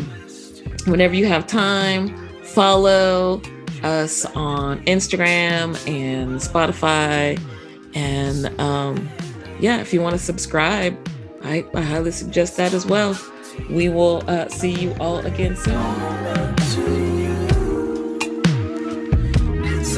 whenever 0.88 1.14
you 1.14 1.28
have 1.28 1.46
time. 1.46 2.16
Follow 2.44 3.42
us 3.84 4.26
on 4.26 4.84
Instagram 4.86 5.78
and 5.88 6.40
Spotify. 6.40 7.40
And 7.94 8.48
um, 8.60 9.10
yeah, 9.60 9.80
if 9.80 9.94
you 9.94 10.02
want 10.02 10.14
to 10.14 10.20
subscribe, 10.20 10.98
I, 11.44 11.66
I 11.76 11.82
highly 11.82 12.12
suggest 12.12 12.58
that 12.58 12.74
as 12.74 12.86
well. 12.86 13.20
We 13.70 13.90
will 13.90 14.24
uh, 14.28 14.50
see 14.50 14.72
you 14.72 14.96
all 15.00 15.20
again 15.20 15.56
soon 15.56 17.07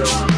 so 0.06 0.29